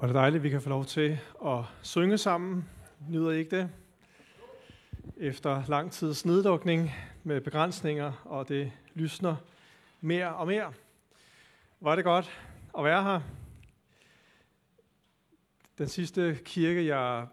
Hvor 0.00 0.08
er 0.08 0.12
det 0.12 0.14
dejligt, 0.14 0.40
at 0.40 0.44
vi 0.44 0.50
kan 0.50 0.62
få 0.62 0.68
lov 0.68 0.84
til 0.84 1.18
at 1.46 1.64
synge 1.82 2.18
sammen. 2.18 2.68
Nyder 3.08 3.30
I 3.30 3.38
ikke 3.38 3.56
det? 3.56 3.70
Efter 5.16 5.62
lang 5.68 5.92
tids 5.92 6.24
nedlukning 6.24 6.90
med 7.24 7.40
begrænsninger, 7.40 8.12
og 8.24 8.48
det 8.48 8.72
lysner 8.94 9.36
mere 10.00 10.34
og 10.34 10.46
mere. 10.46 10.72
Var 11.80 11.94
det 11.94 12.04
godt 12.04 12.40
at 12.78 12.84
være 12.84 13.02
her? 13.02 13.20
Den 15.78 15.88
sidste 15.88 16.38
kirke, 16.44 16.86
jeg 16.86 17.26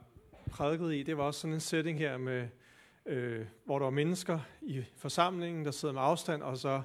prædikede 0.51 0.99
i, 0.99 1.03
det 1.03 1.17
var 1.17 1.23
også 1.23 1.39
sådan 1.39 1.53
en 1.53 1.59
setting 1.59 1.99
her, 1.99 2.17
med, 2.17 2.47
øh, 3.05 3.45
hvor 3.65 3.79
der 3.79 3.85
var 3.85 3.91
mennesker 3.91 4.39
i 4.61 4.85
forsamlingen, 4.97 5.65
der 5.65 5.71
sidder 5.71 5.93
med 5.93 6.01
afstand, 6.01 6.43
og 6.43 6.57
så 6.57 6.81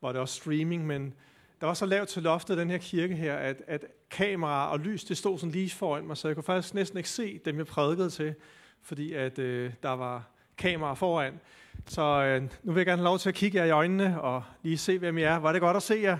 var 0.00 0.12
det 0.12 0.20
også 0.20 0.34
streaming, 0.34 0.86
men 0.86 1.14
der 1.62 1.66
var 1.66 1.74
så 1.74 1.86
lavt 1.86 2.08
til 2.08 2.22
loftet 2.22 2.58
den 2.58 2.70
her 2.70 2.78
kirke 2.78 3.14
her, 3.14 3.36
at, 3.36 3.62
at 3.66 3.84
kamera 4.10 4.72
og 4.72 4.80
lys, 4.80 5.04
det 5.04 5.16
stod 5.16 5.38
sådan 5.38 5.50
lige 5.50 5.70
foran 5.70 6.06
mig, 6.06 6.16
så 6.16 6.28
jeg 6.28 6.34
kunne 6.34 6.44
faktisk 6.44 6.74
næsten 6.74 6.96
ikke 6.96 7.08
se 7.08 7.40
dem, 7.44 7.58
jeg 7.58 7.66
prædikede 7.66 8.10
til, 8.10 8.34
fordi 8.82 9.12
at 9.12 9.38
øh, 9.38 9.72
der 9.82 9.90
var 9.90 10.28
kamera 10.58 10.94
foran. 10.94 11.40
Så 11.86 12.02
øh, 12.02 12.42
nu 12.42 12.72
vil 12.72 12.80
jeg 12.80 12.86
gerne 12.86 12.98
have 12.98 13.04
lov 13.04 13.18
til 13.18 13.28
at 13.28 13.34
kigge 13.34 13.58
jer 13.58 13.64
i 13.64 13.70
øjnene 13.70 14.20
og 14.20 14.42
lige 14.62 14.78
se, 14.78 14.98
hvem 14.98 15.18
I 15.18 15.22
er. 15.22 15.36
Var 15.36 15.52
det 15.52 15.60
godt 15.60 15.76
at 15.76 15.82
se 15.82 15.94
jer? 16.02 16.18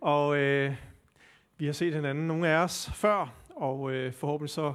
Og 0.00 0.36
øh, 0.36 0.74
vi 1.58 1.66
har 1.66 1.72
set 1.72 1.94
hinanden, 1.94 2.26
nogle 2.26 2.48
af 2.48 2.56
os, 2.56 2.90
før, 2.94 3.34
og 3.56 3.92
øh, 3.92 4.12
forhåbentlig 4.12 4.50
så 4.50 4.72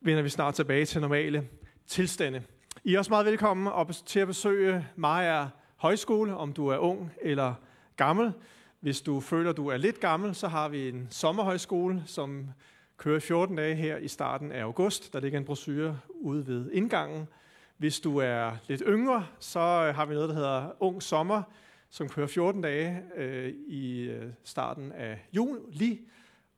vender 0.00 0.22
vi 0.22 0.28
snart 0.28 0.54
tilbage 0.54 0.84
til 0.84 1.00
normale 1.00 1.48
tilstande. 1.86 2.42
I 2.84 2.94
er 2.94 2.98
også 2.98 3.10
meget 3.10 3.26
velkommen 3.26 3.94
til 4.06 4.20
at 4.20 4.26
besøge 4.26 4.86
Maja 4.96 5.46
Højskole, 5.76 6.36
om 6.36 6.52
du 6.52 6.68
er 6.68 6.78
ung 6.78 7.12
eller 7.20 7.54
gammel. 7.96 8.32
Hvis 8.82 9.00
du 9.00 9.20
føler, 9.20 9.52
du 9.52 9.68
er 9.68 9.76
lidt 9.76 10.00
gammel, 10.00 10.34
så 10.34 10.48
har 10.48 10.68
vi 10.68 10.88
en 10.88 11.08
sommerhøjskole, 11.10 12.02
som 12.06 12.48
kører 12.96 13.20
14 13.20 13.56
dage 13.56 13.74
her 13.74 13.96
i 13.96 14.08
starten 14.08 14.52
af 14.52 14.62
august. 14.62 15.12
Der 15.12 15.20
ligger 15.20 15.38
en 15.38 15.44
brochure 15.44 15.98
ude 16.10 16.46
ved 16.46 16.70
indgangen. 16.72 17.28
Hvis 17.76 18.00
du 18.00 18.18
er 18.18 18.52
lidt 18.68 18.82
yngre, 18.86 19.26
så 19.38 19.92
har 19.94 20.06
vi 20.06 20.14
noget, 20.14 20.28
der 20.28 20.34
hedder 20.34 20.70
Ung 20.80 21.02
Sommer, 21.02 21.42
som 21.90 22.08
kører 22.08 22.26
14 22.26 22.62
dage 22.62 23.02
øh, 23.16 23.52
i 23.66 24.00
øh, 24.00 24.32
starten 24.44 24.92
af 24.92 25.26
juli. 25.32 26.00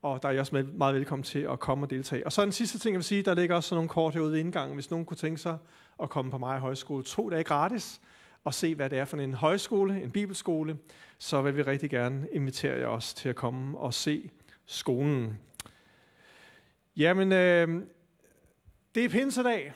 Og 0.03 0.23
der 0.23 0.29
er 0.29 0.33
I 0.33 0.39
også 0.39 0.65
meget 0.75 0.95
velkommen 0.95 1.23
til 1.23 1.39
at 1.39 1.61
komme 1.61 1.87
og 1.87 1.91
deltage. 1.91 2.27
Og 2.27 2.33
så 2.33 2.43
den 2.43 2.53
sidste 2.53 2.79
ting, 2.79 2.93
jeg 2.93 2.99
vil 2.99 3.05
sige, 3.05 3.23
der 3.23 3.35
ligger 3.35 3.57
også 3.57 3.69
sådan 3.69 3.77
nogle 3.77 3.89
kort 3.89 4.15
herude 4.15 4.33
ved 4.33 4.39
indgangen. 4.39 4.75
Hvis 4.75 4.91
nogen 4.91 5.07
kunne 5.07 5.17
tænke 5.17 5.41
sig 5.41 5.59
at 6.03 6.11
komme 6.11 6.31
på 6.31 6.39
mig 6.39 6.59
højskole 6.59 7.05
to 7.05 7.31
dage 7.31 7.45
gratis, 7.45 8.01
og 8.45 8.55
se, 8.55 8.75
hvad 8.75 8.91
det 8.91 8.99
er 8.99 9.05
for 9.05 9.17
en 9.17 9.35
højskole, 9.35 10.03
en 10.03 10.11
bibelskole, 10.11 10.77
så 11.19 11.43
vil 11.43 11.57
vi 11.57 11.63
rigtig 11.63 11.91
gerne 11.91 12.29
invitere 12.33 12.79
jer 12.79 12.87
også 12.87 13.17
til 13.17 13.29
at 13.29 13.37
komme 13.37 13.79
og 13.79 13.95
se 13.95 14.31
skolen. 14.67 15.39
Jamen, 16.97 17.33
øh, 17.33 17.83
det 18.95 19.05
er 19.05 19.09
pinsedag, 19.09 19.73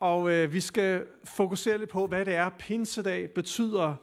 og 0.00 0.30
øh, 0.30 0.52
vi 0.52 0.60
skal 0.60 1.06
fokusere 1.24 1.78
lidt 1.78 1.90
på, 1.90 2.06
hvad 2.06 2.24
det 2.24 2.34
er, 2.34 2.48
pinsedag 2.58 3.30
betyder 3.30 3.94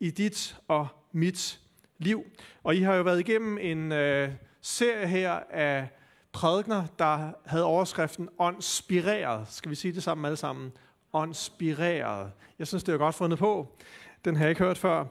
i 0.00 0.10
dit 0.10 0.56
og 0.68 0.88
mit 1.12 1.60
liv. 1.98 2.24
Og 2.62 2.76
I 2.76 2.80
har 2.80 2.94
jo 2.94 3.02
været 3.02 3.20
igennem 3.20 3.58
en 3.58 3.92
øh, 3.92 4.30
serie 4.60 5.06
her 5.06 5.32
af 5.50 5.88
prædikner, 6.32 6.86
der 6.98 7.32
havde 7.46 7.64
overskriften 7.64 8.28
åndspireret. 8.38 9.48
Skal 9.48 9.70
vi 9.70 9.74
sige 9.74 9.94
det 9.94 10.02
sammen 10.02 10.24
alle 10.24 10.36
sammen? 10.36 10.72
Åndspireret. 11.12 12.32
Jeg 12.58 12.66
synes, 12.66 12.84
det 12.84 12.94
er 12.94 12.98
godt 12.98 13.14
fundet 13.14 13.38
på. 13.38 13.78
Den 14.24 14.36
har 14.36 14.44
jeg 14.44 14.50
ikke 14.50 14.64
hørt 14.64 14.78
før. 14.78 15.04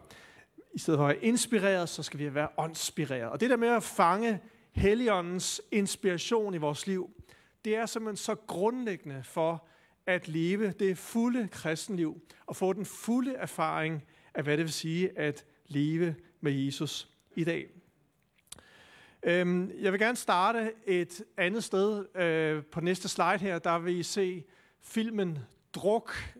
I 0.73 0.79
stedet 0.79 0.97
for 0.97 1.07
at 1.07 1.15
være 1.15 1.25
inspireret, 1.25 1.89
så 1.89 2.03
skal 2.03 2.19
vi 2.19 2.33
være 2.33 2.47
åndspireret. 2.57 3.29
Og 3.29 3.39
det 3.39 3.49
der 3.49 3.57
med 3.57 3.67
at 3.67 3.83
fange 3.83 4.39
Helligåndens 4.71 5.61
inspiration 5.71 6.53
i 6.53 6.57
vores 6.57 6.87
liv, 6.87 7.09
det 7.65 7.75
er 7.75 7.85
simpelthen 7.85 8.17
så 8.17 8.35
grundlæggende 8.35 9.23
for 9.23 9.67
at 10.05 10.27
leve 10.27 10.71
det 10.71 10.97
fulde 10.97 11.47
kristenliv 11.47 12.21
og 12.45 12.55
få 12.55 12.73
den 12.73 12.85
fulde 12.85 13.33
erfaring 13.33 14.03
af, 14.33 14.43
hvad 14.43 14.57
det 14.57 14.65
vil 14.65 14.73
sige 14.73 15.19
at 15.19 15.45
leve 15.67 16.15
med 16.41 16.51
Jesus 16.51 17.09
i 17.35 17.43
dag. 17.43 17.67
Øhm, 19.23 19.71
jeg 19.79 19.91
vil 19.91 19.99
gerne 19.99 20.17
starte 20.17 20.71
et 20.85 21.23
andet 21.37 21.63
sted. 21.63 22.15
Øh, 22.15 22.63
på 22.63 22.81
næste 22.81 23.09
slide 23.09 23.37
her, 23.37 23.59
der 23.59 23.79
vil 23.79 23.99
I 23.99 24.03
se 24.03 24.43
filmen 24.81 25.39
Druk, 25.73 26.35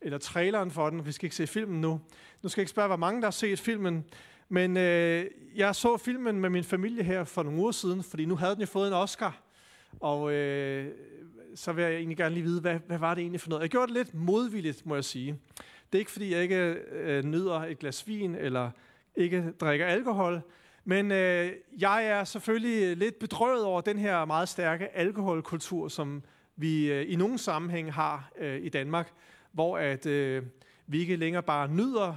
eller 0.00 0.18
traileren 0.18 0.70
for 0.70 0.90
den. 0.90 1.06
Vi 1.06 1.12
skal 1.12 1.26
ikke 1.26 1.36
se 1.36 1.46
filmen 1.46 1.80
nu. 1.80 2.00
Nu 2.42 2.48
skal 2.48 2.60
jeg 2.60 2.62
ikke 2.62 2.70
spørge, 2.70 2.86
hvor 2.86 2.96
mange 2.96 3.20
der 3.20 3.26
har 3.26 3.30
set 3.30 3.60
filmen, 3.60 4.04
men 4.48 4.76
øh, 4.76 5.26
jeg 5.56 5.74
så 5.74 5.96
filmen 5.96 6.40
med 6.40 6.50
min 6.50 6.64
familie 6.64 7.02
her 7.02 7.24
for 7.24 7.42
nogle 7.42 7.58
uger 7.58 7.72
siden, 7.72 8.02
fordi 8.02 8.24
nu 8.24 8.36
havde 8.36 8.54
den 8.54 8.60
jo 8.60 8.66
fået 8.66 8.88
en 8.88 8.94
Oscar. 8.94 9.40
Og 10.00 10.32
øh, 10.32 10.86
så 11.54 11.72
vil 11.72 11.84
jeg 11.84 11.94
egentlig 11.94 12.16
gerne 12.16 12.34
lige 12.34 12.44
vide, 12.44 12.60
hvad, 12.60 12.78
hvad 12.86 12.98
var 12.98 13.14
det 13.14 13.22
egentlig 13.22 13.40
for 13.40 13.48
noget? 13.48 13.62
Jeg 13.62 13.70
gjorde 13.70 13.86
det 13.86 13.94
lidt 13.94 14.14
modvilligt, 14.14 14.86
må 14.86 14.94
jeg 14.94 15.04
sige. 15.04 15.38
Det 15.92 15.98
er 15.98 15.98
ikke, 15.98 16.10
fordi 16.10 16.32
jeg 16.32 16.42
ikke 16.42 16.76
øh, 16.92 17.24
nyder 17.24 17.60
et 17.60 17.78
glas 17.78 18.08
vin, 18.08 18.34
eller 18.34 18.70
ikke 19.16 19.52
drikker 19.60 19.86
alkohol, 19.86 20.42
men 20.84 21.12
øh, 21.12 21.52
jeg 21.78 22.06
er 22.06 22.24
selvfølgelig 22.24 22.96
lidt 22.96 23.18
bedrøvet 23.18 23.64
over 23.64 23.80
den 23.80 23.98
her 23.98 24.24
meget 24.24 24.48
stærke 24.48 24.96
alkoholkultur, 24.96 25.88
som 25.88 26.22
vi 26.56 26.92
øh, 26.92 27.12
i 27.12 27.16
nogle 27.16 27.38
sammenhæng 27.38 27.92
har 27.92 28.30
øh, 28.38 28.60
i 28.62 28.68
Danmark, 28.68 29.12
hvor 29.58 29.78
at 29.78 30.06
øh, 30.06 30.42
vi 30.86 31.00
ikke 31.00 31.16
længere 31.16 31.42
bare 31.42 31.68
nyder 31.68 32.14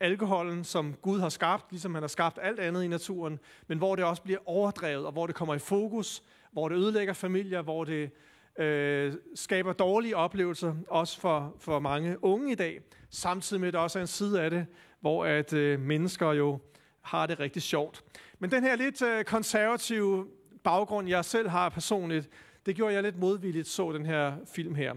alkoholen, 0.00 0.64
som 0.64 0.94
Gud 1.02 1.20
har 1.20 1.28
skabt, 1.28 1.70
ligesom 1.70 1.94
han 1.94 2.02
har 2.02 2.08
skabt 2.08 2.38
alt 2.42 2.60
andet 2.60 2.84
i 2.84 2.88
naturen, 2.88 3.38
men 3.66 3.78
hvor 3.78 3.96
det 3.96 4.04
også 4.04 4.22
bliver 4.22 4.38
overdrevet, 4.46 5.06
og 5.06 5.12
hvor 5.12 5.26
det 5.26 5.34
kommer 5.34 5.54
i 5.54 5.58
fokus, 5.58 6.22
hvor 6.52 6.68
det 6.68 6.76
ødelægger 6.76 7.12
familier, 7.12 7.62
hvor 7.62 7.84
det 7.84 8.10
øh, 8.58 9.12
skaber 9.34 9.72
dårlige 9.72 10.16
oplevelser, 10.16 10.74
også 10.88 11.20
for, 11.20 11.54
for 11.58 11.78
mange 11.78 12.24
unge 12.24 12.52
i 12.52 12.54
dag, 12.54 12.80
samtidig 13.10 13.60
med, 13.60 13.68
at 13.68 13.74
der 13.74 13.80
også 13.80 13.98
er 13.98 14.02
en 14.02 14.06
side 14.06 14.42
af 14.42 14.50
det, 14.50 14.66
hvor 15.00 15.24
at 15.24 15.52
øh, 15.52 15.80
mennesker 15.80 16.32
jo 16.32 16.58
har 17.00 17.26
det 17.26 17.40
rigtig 17.40 17.62
sjovt. 17.62 18.04
Men 18.38 18.50
den 18.50 18.62
her 18.62 18.76
lidt 18.76 19.02
øh, 19.02 19.24
konservative 19.24 20.26
baggrund, 20.64 21.08
jeg 21.08 21.24
selv 21.24 21.48
har 21.48 21.68
personligt, 21.68 22.28
det 22.66 22.76
gjorde 22.76 22.94
jeg 22.94 23.02
lidt 23.02 23.18
modvilligt, 23.18 23.68
så 23.68 23.92
den 23.92 24.06
her 24.06 24.36
film 24.54 24.74
her. 24.74 24.94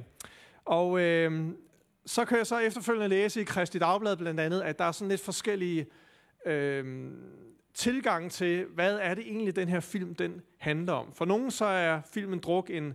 Og 0.65 0.99
øh, 0.99 1.49
så 2.05 2.25
kan 2.25 2.37
jeg 2.37 2.47
så 2.47 2.57
efterfølgende 2.57 3.07
læse 3.07 3.41
i 3.41 3.43
Kristi 3.43 3.79
Dagblad 3.79 4.17
blandt 4.17 4.39
andet, 4.39 4.61
at 4.61 4.79
der 4.79 4.85
er 4.85 4.91
sådan 4.91 5.09
lidt 5.09 5.21
forskellige 5.21 5.85
øh, 6.45 7.11
tilgange 7.73 8.29
til, 8.29 8.65
hvad 8.65 8.99
er 9.01 9.13
det 9.13 9.23
egentlig, 9.27 9.55
den 9.55 9.69
her 9.69 9.79
film 9.79 10.15
den 10.15 10.41
handler 10.57 10.93
om. 10.93 11.13
For 11.13 11.25
nogen 11.25 11.51
så 11.51 11.65
er 11.65 12.01
filmen 12.13 12.39
Druk 12.39 12.69
en, 12.69 12.93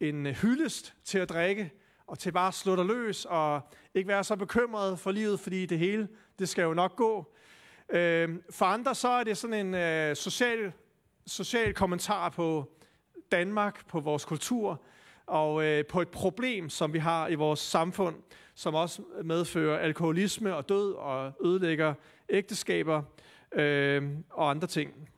en 0.00 0.26
hyldest 0.26 0.94
til 1.04 1.18
at 1.18 1.28
drikke, 1.28 1.72
og 2.06 2.18
til 2.18 2.32
bare 2.32 2.48
at 2.48 2.54
slå 2.54 2.76
dig 2.76 2.84
løs, 2.84 3.24
og 3.24 3.60
ikke 3.94 4.08
være 4.08 4.24
så 4.24 4.36
bekymret 4.36 4.98
for 4.98 5.10
livet, 5.10 5.40
fordi 5.40 5.66
det 5.66 5.78
hele, 5.78 6.08
det 6.38 6.48
skal 6.48 6.62
jo 6.62 6.74
nok 6.74 6.96
gå. 6.96 7.34
Øh, 7.88 8.28
for 8.50 8.64
andre 8.64 8.94
så 8.94 9.08
er 9.08 9.24
det 9.24 9.36
sådan 9.36 9.66
en 9.66 9.74
øh, 9.74 10.16
social, 10.16 10.72
social 11.26 11.74
kommentar 11.74 12.28
på 12.28 12.72
Danmark, 13.32 13.86
på 13.86 14.00
vores 14.00 14.24
kultur, 14.24 14.82
og 15.26 15.64
øh, 15.64 15.86
på 15.86 16.00
et 16.00 16.08
problem, 16.08 16.68
som 16.68 16.92
vi 16.92 16.98
har 16.98 17.28
i 17.28 17.34
vores 17.34 17.60
samfund, 17.60 18.16
som 18.54 18.74
også 18.74 19.02
medfører 19.24 19.78
alkoholisme 19.78 20.54
og 20.54 20.68
død 20.68 20.92
og 20.92 21.32
ødelægger 21.44 21.94
ægteskaber 22.28 23.02
øh, 23.52 24.10
og 24.30 24.50
andre 24.50 24.66
ting. 24.66 25.08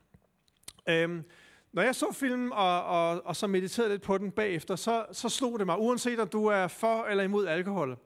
Øh, 0.89 1.23
når 1.71 1.81
jeg 1.81 1.95
så 1.95 2.11
filmen 2.13 2.53
og, 2.53 2.83
og, 2.83 3.25
og 3.25 3.35
så 3.35 3.47
mediterede 3.47 3.89
lidt 3.89 4.01
på 4.01 4.17
den 4.17 4.31
bagefter, 4.31 4.75
så, 4.75 5.05
så 5.11 5.29
slog 5.29 5.59
det 5.59 5.65
mig, 5.65 5.79
uanset 5.79 6.19
om 6.19 6.27
du 6.27 6.45
er 6.45 6.67
for 6.67 7.03
eller 7.03 7.23
imod 7.23 7.47
alkohol, 7.47 7.97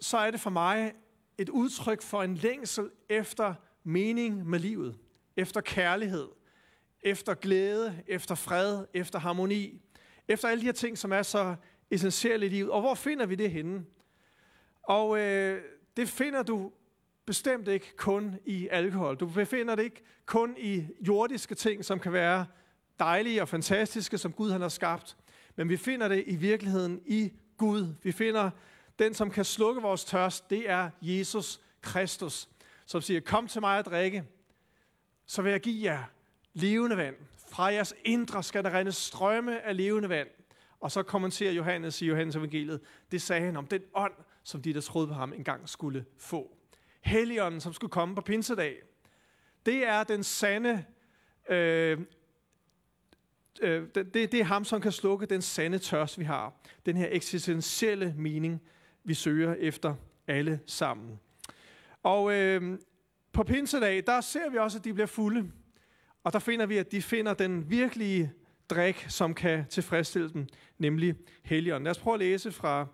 så 0.00 0.18
er 0.18 0.30
det 0.30 0.40
for 0.40 0.50
mig 0.50 0.92
et 1.38 1.48
udtryk 1.48 2.02
for 2.02 2.22
en 2.22 2.34
længsel 2.34 2.90
efter 3.08 3.54
mening 3.84 4.46
med 4.46 4.58
livet, 4.58 4.98
efter 5.36 5.60
kærlighed, 5.60 6.28
efter 7.02 7.34
glæde, 7.34 8.02
efter 8.06 8.34
fred, 8.34 8.84
efter 8.94 9.18
harmoni, 9.18 9.83
efter 10.28 10.48
alle 10.48 10.60
de 10.60 10.66
her 10.66 10.72
ting, 10.72 10.98
som 10.98 11.12
er 11.12 11.22
så 11.22 11.54
essentielle 11.90 12.46
i 12.46 12.48
livet. 12.48 12.70
Og 12.70 12.80
hvor 12.80 12.94
finder 12.94 13.26
vi 13.26 13.34
det 13.34 13.50
henne? 13.50 13.84
Og 14.82 15.18
øh, 15.18 15.62
det 15.96 16.08
finder 16.08 16.42
du 16.42 16.72
bestemt 17.26 17.68
ikke 17.68 17.96
kun 17.96 18.38
i 18.44 18.68
alkohol. 18.70 19.16
Du 19.16 19.26
befinder 19.26 19.74
det 19.74 19.82
ikke 19.82 20.02
kun 20.26 20.54
i 20.58 20.86
jordiske 21.00 21.54
ting, 21.54 21.84
som 21.84 22.00
kan 22.00 22.12
være 22.12 22.46
dejlige 22.98 23.42
og 23.42 23.48
fantastiske, 23.48 24.18
som 24.18 24.32
Gud 24.32 24.50
han 24.50 24.60
har 24.60 24.68
skabt. 24.68 25.16
Men 25.56 25.68
vi 25.68 25.76
finder 25.76 26.08
det 26.08 26.24
i 26.26 26.36
virkeligheden 26.36 27.02
i 27.06 27.32
Gud. 27.56 27.94
Vi 28.02 28.12
finder 28.12 28.50
den, 28.98 29.14
som 29.14 29.30
kan 29.30 29.44
slukke 29.44 29.82
vores 29.82 30.04
tørst, 30.04 30.50
det 30.50 30.70
er 30.70 30.90
Jesus 31.02 31.60
Kristus, 31.80 32.48
som 32.86 33.00
siger, 33.00 33.20
kom 33.20 33.48
til 33.48 33.60
mig 33.60 33.78
at 33.78 33.86
drikke, 33.86 34.24
så 35.26 35.42
vil 35.42 35.50
jeg 35.50 35.60
give 35.60 35.92
jer 35.92 36.04
levende 36.52 36.96
vand. 36.96 37.16
Fra 37.54 37.64
jeres 37.64 37.94
indre 38.04 38.42
skal 38.42 38.64
der 38.64 38.74
rende 38.74 38.92
strømme 38.92 39.62
af 39.62 39.76
levende 39.76 40.08
vand. 40.08 40.28
Og 40.80 40.90
så 40.90 41.02
kommenterer 41.02 41.52
Johannes 41.52 42.02
i 42.02 42.06
Johannes 42.06 42.36
evangeliet, 42.36 42.80
det 43.12 43.22
sagde 43.22 43.42
han 43.42 43.56
om 43.56 43.66
den 43.66 43.82
ånd, 43.94 44.12
som 44.44 44.62
de, 44.62 44.74
der 44.74 44.80
troede 44.80 45.08
på 45.08 45.14
ham, 45.14 45.32
engang 45.32 45.68
skulle 45.68 46.04
få. 46.18 46.56
Helligånden, 47.00 47.60
som 47.60 47.72
skulle 47.72 47.90
komme 47.90 48.14
på 48.14 48.20
pinsedag. 48.20 48.76
Det 49.66 49.86
er 49.86 50.04
den 50.04 50.24
sande 50.24 50.84
øh, 51.48 52.00
øh, 53.60 53.88
det, 53.94 54.14
det 54.14 54.34
er 54.34 54.44
ham, 54.44 54.64
som 54.64 54.80
kan 54.80 54.92
slukke 54.92 55.26
den 55.26 55.42
sande 55.42 55.78
tørst, 55.78 56.18
vi 56.18 56.24
har. 56.24 56.52
Den 56.86 56.96
her 56.96 57.08
eksistentielle 57.10 58.14
mening, 58.16 58.62
vi 59.04 59.14
søger 59.14 59.54
efter 59.54 59.94
alle 60.26 60.60
sammen. 60.66 61.20
Og 62.02 62.32
øh, 62.32 62.78
på 63.32 63.42
pinsedag, 63.42 64.02
der 64.06 64.20
ser 64.20 64.50
vi 64.50 64.58
også, 64.58 64.78
at 64.78 64.84
de 64.84 64.94
bliver 64.94 65.06
fulde. 65.06 65.50
Og 66.24 66.32
der 66.32 66.38
finder 66.38 66.66
vi, 66.66 66.76
at 66.76 66.92
de 66.92 67.02
finder 67.02 67.34
den 67.34 67.70
virkelige 67.70 68.32
drik, 68.70 69.06
som 69.08 69.34
kan 69.34 69.64
tilfredsstille 69.70 70.32
dem, 70.32 70.46
nemlig 70.78 71.14
Helligånden. 71.42 71.84
Lad 71.84 71.90
os 71.90 71.98
prøve 71.98 72.14
at 72.14 72.20
læse 72.20 72.52
fra 72.52 72.86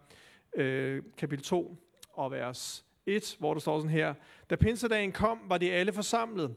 øh, 0.56 1.02
kapitel 1.18 1.44
2 1.44 1.76
og 2.12 2.30
vers 2.30 2.84
1, 3.06 3.36
hvor 3.38 3.54
der 3.54 3.60
står 3.60 3.78
sådan 3.78 3.90
her. 3.90 4.14
Da 4.50 4.56
pinsedagen 4.56 5.12
kom, 5.12 5.40
var 5.48 5.58
de 5.58 5.72
alle 5.72 5.92
forsamlet, 5.92 6.54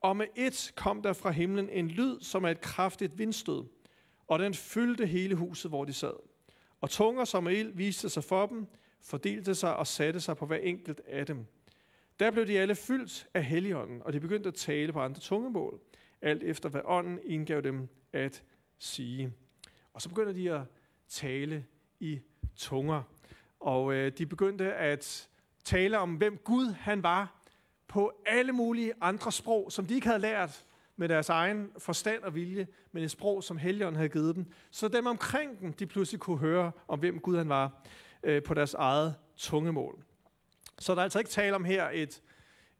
og 0.00 0.16
med 0.16 0.26
et 0.36 0.72
kom 0.76 1.02
der 1.02 1.12
fra 1.12 1.30
himlen 1.30 1.68
en 1.68 1.88
lyd, 1.88 2.20
som 2.20 2.44
er 2.44 2.48
et 2.48 2.60
kraftigt 2.60 3.18
vindstød, 3.18 3.64
og 4.26 4.38
den 4.38 4.54
fyldte 4.54 5.06
hele 5.06 5.34
huset, 5.34 5.70
hvor 5.70 5.84
de 5.84 5.92
sad. 5.92 6.14
Og 6.80 6.90
tunger 6.90 7.24
som 7.24 7.48
ild 7.48 7.72
viste 7.74 8.08
sig 8.08 8.24
for 8.24 8.46
dem, 8.46 8.66
fordelte 9.02 9.54
sig 9.54 9.76
og 9.76 9.86
satte 9.86 10.20
sig 10.20 10.36
på 10.36 10.46
hver 10.46 10.56
enkelt 10.56 11.00
af 11.06 11.26
dem. 11.26 11.46
Der 12.18 12.30
blev 12.30 12.46
de 12.46 12.58
alle 12.58 12.74
fyldt 12.74 13.28
af 13.34 13.44
Helligånden, 13.44 14.02
og 14.02 14.12
de 14.12 14.20
begyndte 14.20 14.48
at 14.48 14.54
tale 14.54 14.92
på 14.92 15.00
andre 15.00 15.20
tungemål, 15.20 15.80
alt 16.22 16.42
efter 16.42 16.68
hvad 16.68 16.80
ånden 16.84 17.18
indgav 17.24 17.60
dem 17.60 17.88
at 18.12 18.42
sige. 18.78 19.32
Og 19.92 20.02
så 20.02 20.08
begynder 20.08 20.32
de 20.32 20.52
at 20.52 20.62
tale 21.08 21.64
i 22.00 22.20
tunger. 22.56 23.02
Og 23.60 23.94
øh, 23.94 24.12
de 24.18 24.26
begyndte 24.26 24.74
at 24.74 25.28
tale 25.64 25.98
om, 25.98 26.14
hvem 26.14 26.36
Gud 26.36 26.66
han 26.66 27.02
var, 27.02 27.42
på 27.88 28.12
alle 28.26 28.52
mulige 28.52 28.92
andre 29.00 29.32
sprog, 29.32 29.72
som 29.72 29.86
de 29.86 29.94
ikke 29.94 30.06
havde 30.06 30.20
lært 30.20 30.64
med 30.96 31.08
deres 31.08 31.28
egen 31.28 31.70
forstand 31.78 32.22
og 32.22 32.34
vilje, 32.34 32.66
men 32.92 33.04
et 33.04 33.10
sprog, 33.10 33.44
som 33.44 33.56
Helligånden 33.56 33.96
havde 33.96 34.08
givet 34.08 34.36
dem. 34.36 34.46
Så 34.70 34.88
dem 34.88 35.06
omkring 35.06 35.60
dem, 35.60 35.72
de 35.72 35.86
pludselig 35.86 36.20
kunne 36.20 36.38
høre 36.38 36.72
om, 36.88 36.98
hvem 36.98 37.18
Gud 37.18 37.36
han 37.36 37.48
var, 37.48 37.82
øh, 38.22 38.42
på 38.42 38.54
deres 38.54 38.74
eget 38.74 39.14
tungemål. 39.36 40.04
Så 40.78 40.92
der 40.92 40.98
er 40.98 41.02
altså 41.02 41.18
ikke 41.18 41.30
tale 41.30 41.54
om 41.56 41.64
her 41.64 41.90
et, 41.92 42.22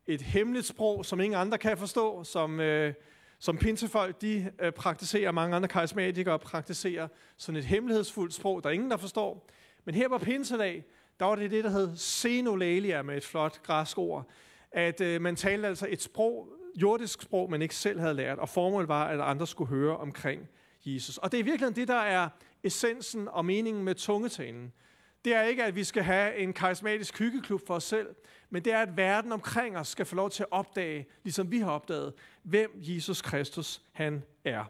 et 0.07 0.23
hemmeligt 0.23 0.67
sprog, 0.67 1.05
som 1.05 1.21
ingen 1.21 1.41
andre 1.41 1.59
kan 1.59 1.79
forstå, 1.79 2.25
som, 2.25 2.61
øh, 2.61 2.95
som 3.43 3.59
pinsefolk 3.59 4.21
de 4.21 4.53
øh, 4.61 4.73
praktiserer, 4.73 5.33
mange 5.33 5.57
andre 5.57 5.69
karismatikere 5.69 6.39
praktiserer 6.39 7.09
sådan 7.37 7.59
et 7.59 7.65
hemmelighedsfuldt 7.65 8.35
sprog, 8.35 8.65
der 8.65 8.71
ingen 8.71 8.91
der 8.91 8.97
forstår. 8.97 9.49
Men 9.85 9.95
her 9.95 10.09
på 10.09 10.19
pinsedag, 10.19 10.85
der 11.21 11.27
var 11.27 11.35
det 11.35 11.51
det, 11.51 11.65
der 11.65 11.71
hed 11.71 11.97
senolalia 11.97 13.03
med 13.03 13.17
et 13.17 13.25
flot 13.25 13.63
græsk 13.63 13.99
ord. 13.99 14.29
At 14.73 15.01
øh, 15.01 15.21
man 15.21 15.37
talte 15.37 15.69
altså 15.69 15.87
et 15.91 16.03
sprog, 16.03 16.49
jordisk 16.77 17.23
sprog, 17.23 17.51
man 17.51 17.63
ikke 17.63 17.75
selv 17.75 18.01
havde 18.01 18.15
lært, 18.15 18.39
og 18.39 18.49
formålet 18.49 18.89
var, 18.89 19.05
at 19.05 19.21
andre 19.21 19.47
skulle 19.47 19.69
høre 19.69 19.97
omkring 19.97 20.49
Jesus. 20.85 21.19
Og 21.19 21.33
det 21.33 21.41
er 21.41 21.45
virkelig 21.45 21.77
det, 21.77 21.89
der 21.89 22.01
er 22.01 22.29
essensen 22.63 23.29
og 23.29 23.45
meningen 23.45 23.85
med 23.85 23.95
tungetalen 23.95 24.73
det 25.25 25.35
er 25.35 25.43
ikke, 25.43 25.65
at 25.65 25.77
vi 25.77 25.85
skal 25.85 26.03
have 26.03 26.37
en 26.37 26.53
karismatisk 26.53 27.19
hyggeklub 27.19 27.67
for 27.67 27.75
os 27.75 27.85
selv, 27.85 28.15
men 28.51 28.65
det 28.65 28.73
er, 28.73 28.79
at 28.79 28.97
verden 28.97 29.33
omkring 29.33 29.77
os 29.77 29.89
skal 29.89 30.07
få 30.07 30.17
lov 30.17 30.31
til 30.31 30.43
at 30.43 30.49
opdage, 30.51 31.07
ligesom 31.23 31.51
vi 31.51 31.59
har 31.59 31.71
opdaget, 31.71 32.13
hvem 32.43 32.71
Jesus 32.77 33.23
Kristus 33.23 33.83
han 33.93 34.23
er. 34.45 34.65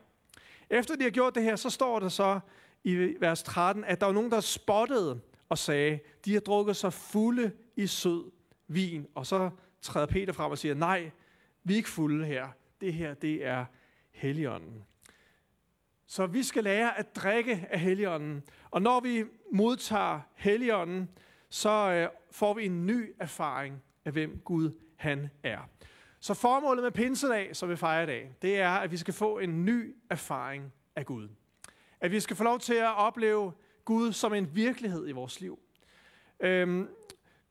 Efter 0.70 0.96
de 0.96 1.02
har 1.02 1.10
gjort 1.10 1.34
det 1.34 1.42
her, 1.42 1.56
så 1.56 1.70
står 1.70 1.98
der 1.98 2.08
så 2.08 2.40
i 2.84 3.14
vers 3.20 3.42
13, 3.42 3.84
at 3.84 4.00
der 4.00 4.06
var 4.06 4.12
nogen, 4.12 4.30
der 4.30 4.40
spottede 4.40 5.20
og 5.48 5.58
sagde, 5.58 5.98
de 6.24 6.32
har 6.32 6.40
drukket 6.40 6.76
sig 6.76 6.92
fulde 6.92 7.52
i 7.76 7.86
sød 7.86 8.30
vin. 8.68 9.06
Og 9.14 9.26
så 9.26 9.50
træder 9.82 10.06
Peter 10.06 10.32
frem 10.32 10.50
og 10.50 10.58
siger, 10.58 10.74
nej, 10.74 11.10
vi 11.64 11.72
er 11.72 11.76
ikke 11.76 11.88
fulde 11.88 12.26
her. 12.26 12.48
Det 12.80 12.94
her, 12.94 13.14
det 13.14 13.46
er 13.46 13.64
Helligånden. 14.10 14.84
Så 16.12 16.26
vi 16.26 16.42
skal 16.42 16.64
lære 16.64 16.98
at 16.98 17.16
drikke 17.16 17.66
af 17.70 17.80
Helligånden. 17.80 18.42
Og 18.70 18.82
når 18.82 19.00
vi 19.00 19.24
modtager 19.52 20.20
Helligånden, 20.34 21.10
så 21.48 21.70
øh, 21.70 22.08
får 22.30 22.54
vi 22.54 22.66
en 22.66 22.86
ny 22.86 23.14
erfaring 23.18 23.82
af, 24.04 24.12
hvem 24.12 24.40
Gud 24.44 24.70
han 24.96 25.30
er. 25.42 25.58
Så 26.20 26.34
formålet 26.34 26.82
med 26.82 26.90
pinsedag, 26.90 27.56
som 27.56 27.68
vi 27.68 27.76
fejrer 27.76 28.02
i 28.02 28.06
dag, 28.06 28.34
det 28.42 28.60
er, 28.60 28.70
at 28.70 28.90
vi 28.90 28.96
skal 28.96 29.14
få 29.14 29.38
en 29.38 29.64
ny 29.64 29.96
erfaring 30.10 30.72
af 30.96 31.06
Gud. 31.06 31.28
At 32.00 32.10
vi 32.10 32.20
skal 32.20 32.36
få 32.36 32.44
lov 32.44 32.58
til 32.60 32.74
at 32.74 32.96
opleve 32.96 33.52
Gud 33.84 34.12
som 34.12 34.34
en 34.34 34.54
virkelighed 34.54 35.08
i 35.08 35.12
vores 35.12 35.40
liv. 35.40 35.58
Øhm, 36.40 36.88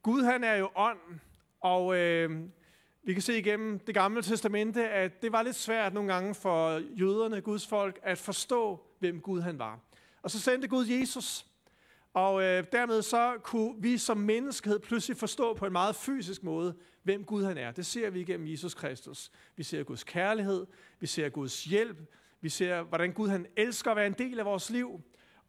Gud 0.02 0.24
han 0.24 0.44
er 0.44 0.56
jo 0.56 0.70
ånd, 0.76 1.00
og 1.62 1.98
øh, 1.98 2.42
vi 3.04 3.14
kan 3.14 3.22
se 3.22 3.38
igennem 3.38 3.80
det 3.80 3.96
gamle 3.96 4.22
testamente, 4.22 4.90
at 4.90 5.22
det 5.22 5.32
var 5.32 5.44
lidt 5.44 5.56
svært 5.56 5.94
nogle 5.94 6.14
gange 6.14 6.36
for 6.36 6.82
jøderne, 7.00 7.42
Guds 7.42 7.68
folk, 7.68 8.00
at 8.04 8.18
forstå, 8.18 8.86
hvem 9.00 9.22
Gud 9.22 9.42
han 9.42 9.60
var. 9.60 9.80
Og 10.22 10.32
så 10.32 10.40
sendte 10.40 10.68
Gud 10.68 10.86
Jesus, 10.86 11.46
og 12.14 12.44
øh, 12.44 12.64
dermed 12.72 13.02
så 13.02 13.38
kunne 13.44 13.82
vi 13.82 13.98
som 13.98 14.18
menneskehed 14.18 14.80
pludselig 14.80 15.18
forstå 15.18 15.54
på 15.54 15.66
en 15.66 15.72
meget 15.72 15.96
fysisk 15.96 16.44
måde, 16.44 16.76
hvem 17.04 17.24
Gud 17.24 17.44
han 17.44 17.58
er. 17.58 17.72
Det 17.72 17.86
ser 17.86 18.10
vi 18.10 18.22
igennem 18.22 18.48
Jesus 18.48 18.74
Kristus. 18.74 19.32
Vi 19.56 19.64
ser 19.64 19.84
Guds 19.84 20.04
kærlighed, 20.04 20.66
vi 21.00 21.08
ser 21.08 21.30
Guds 21.30 21.64
hjælp, 21.64 21.98
vi 22.42 22.50
ser, 22.50 22.84
hvordan 22.84 23.14
Gud 23.14 23.30
han 23.30 23.46
elsker 23.58 23.92
at 23.92 23.98
være 23.98 24.08
en 24.08 24.16
del 24.18 24.40
af 24.40 24.46
vores 24.46 24.70
liv, 24.70 25.02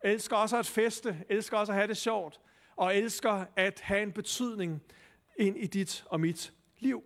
elsker 0.04 0.36
også 0.36 0.56
at 0.56 0.66
feste, 0.66 1.24
elsker 1.28 1.56
også 1.56 1.72
at 1.72 1.76
have 1.76 1.88
det 1.88 1.96
sjovt, 1.96 2.40
og 2.76 2.96
elsker 2.96 3.44
at 3.56 3.80
have 3.80 4.02
en 4.02 4.12
betydning 4.12 4.82
ind 5.38 5.56
i 5.56 5.66
dit 5.66 6.04
og 6.06 6.20
mit 6.20 6.52
liv. 6.78 7.02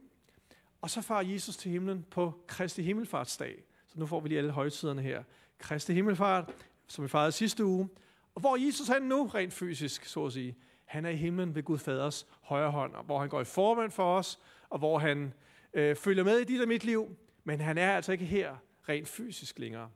Og 0.81 0.90
så 0.90 1.02
far 1.02 1.20
Jesus 1.20 1.56
til 1.56 1.70
himlen 1.70 2.06
på 2.11 2.34
Kristi 2.46 2.82
Himmelfartsdag. 2.82 3.64
Så 3.87 3.99
nu 3.99 4.06
får 4.06 4.20
vi 4.20 4.28
lige 4.28 4.38
alle 4.38 4.50
højtiderne 4.50 5.02
her. 5.02 5.23
Kristi 5.58 5.93
Himmelfart, 5.93 6.50
som 6.87 7.05
vi 7.05 7.08
fejrede 7.08 7.32
sidste 7.32 7.64
uge. 7.64 7.88
Og 8.34 8.40
hvor 8.40 8.56
Jesus 8.67 8.88
han 8.88 9.02
nu 9.02 9.26
rent 9.26 9.52
fysisk, 9.52 10.05
så 10.05 10.25
at 10.25 10.32
sige. 10.32 10.56
Han 10.84 11.05
er 11.05 11.11
i 11.11 11.17
himlen 11.17 11.55
ved 11.55 11.62
Gud 11.62 11.78
Faders 11.78 12.26
højre 12.43 12.70
hånd, 12.70 12.94
og 12.94 13.05
hvor 13.05 13.20
han 13.20 13.28
går 13.28 13.40
i 13.40 13.44
formand 13.44 13.90
for 13.90 14.19
os, 14.19 14.38
og 14.69 14.78
hvor 14.78 14.99
han 14.99 15.34
øh, 15.75 15.96
følger 15.96 16.25
med 16.25 16.38
i 16.38 16.44
dit 16.44 16.61
og 16.61 16.69
mit 16.69 16.84
liv. 16.84 17.17
Men 17.44 17.61
han 17.61 17.79
er 17.79 17.93
altså 17.93 18.12
ikke 18.12 18.25
her 18.25 18.56
rent 18.88 19.08
fysisk 19.08 19.58
længere. 19.58 19.90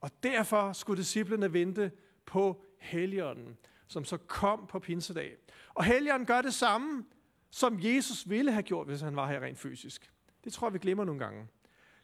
Og 0.00 0.10
derfor 0.22 0.72
skulle 0.72 0.98
disciplene 1.00 1.52
vente 1.52 1.90
på 2.26 2.64
Helligånden, 2.78 3.56
som 3.86 4.04
så 4.04 4.16
kom 4.16 4.66
på 4.66 4.78
pinsedag. 4.78 5.36
Og 5.74 5.84
Helligånden 5.84 6.26
gør 6.26 6.42
det 6.42 6.54
samme 6.54 7.04
som 7.50 7.78
Jesus 7.82 8.30
ville 8.30 8.52
have 8.52 8.62
gjort, 8.62 8.86
hvis 8.86 9.00
han 9.00 9.16
var 9.16 9.28
her 9.28 9.40
rent 9.40 9.58
fysisk. 9.58 10.10
Det 10.44 10.52
tror 10.52 10.66
jeg, 10.68 10.74
vi 10.74 10.78
glemmer 10.78 11.04
nogle 11.04 11.20
gange. 11.20 11.46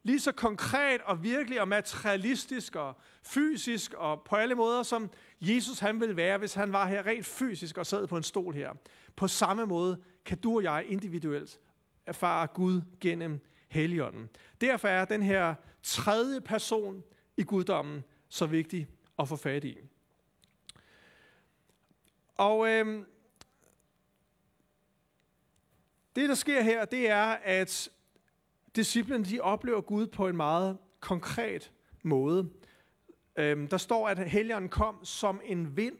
Lige 0.02 0.20
så 0.20 0.32
konkret 0.32 1.00
og 1.00 1.22
virkelig 1.22 1.60
og 1.60 1.68
materialistisk 1.68 2.76
og 2.76 2.94
fysisk 3.22 3.94
og 3.94 4.22
på 4.22 4.36
alle 4.36 4.54
måder, 4.54 4.82
som 4.82 5.10
Jesus 5.40 5.78
han 5.78 6.00
ville 6.00 6.16
være, 6.16 6.38
hvis 6.38 6.54
han 6.54 6.72
var 6.72 6.86
her 6.86 7.06
rent 7.06 7.26
fysisk 7.26 7.78
og 7.78 7.86
sad 7.86 8.06
på 8.06 8.16
en 8.16 8.22
stol 8.22 8.54
her. 8.54 8.72
På 9.16 9.28
samme 9.28 9.66
måde 9.66 10.02
kan 10.24 10.38
du 10.38 10.56
og 10.56 10.62
jeg 10.62 10.84
individuelt 10.88 11.60
erfare 12.06 12.46
Gud 12.46 12.80
gennem 13.00 13.40
Helligånden. 13.68 14.28
Derfor 14.60 14.88
er 14.88 15.04
den 15.04 15.22
her 15.22 15.54
tredje 15.82 16.40
person 16.40 17.02
i 17.36 17.42
guddommen 17.42 18.04
så 18.28 18.46
vigtig 18.46 18.88
at 19.18 19.28
få 19.28 19.36
fat 19.36 19.64
i. 19.64 19.78
Og 22.36 22.68
øh, 22.68 23.04
det, 26.16 26.28
der 26.28 26.34
sker 26.34 26.62
her, 26.62 26.84
det 26.84 27.10
er, 27.10 27.36
at 27.42 27.88
disciplene 28.76 29.24
de 29.24 29.40
oplever 29.40 29.80
Gud 29.80 30.06
på 30.06 30.28
en 30.28 30.36
meget 30.36 30.78
konkret 31.00 31.72
måde. 32.02 32.50
Øhm, 33.36 33.68
der 33.68 33.76
står, 33.76 34.08
at 34.08 34.30
helgeren 34.30 34.68
kom 34.68 35.04
som 35.04 35.40
en 35.44 35.76
vind, 35.76 35.96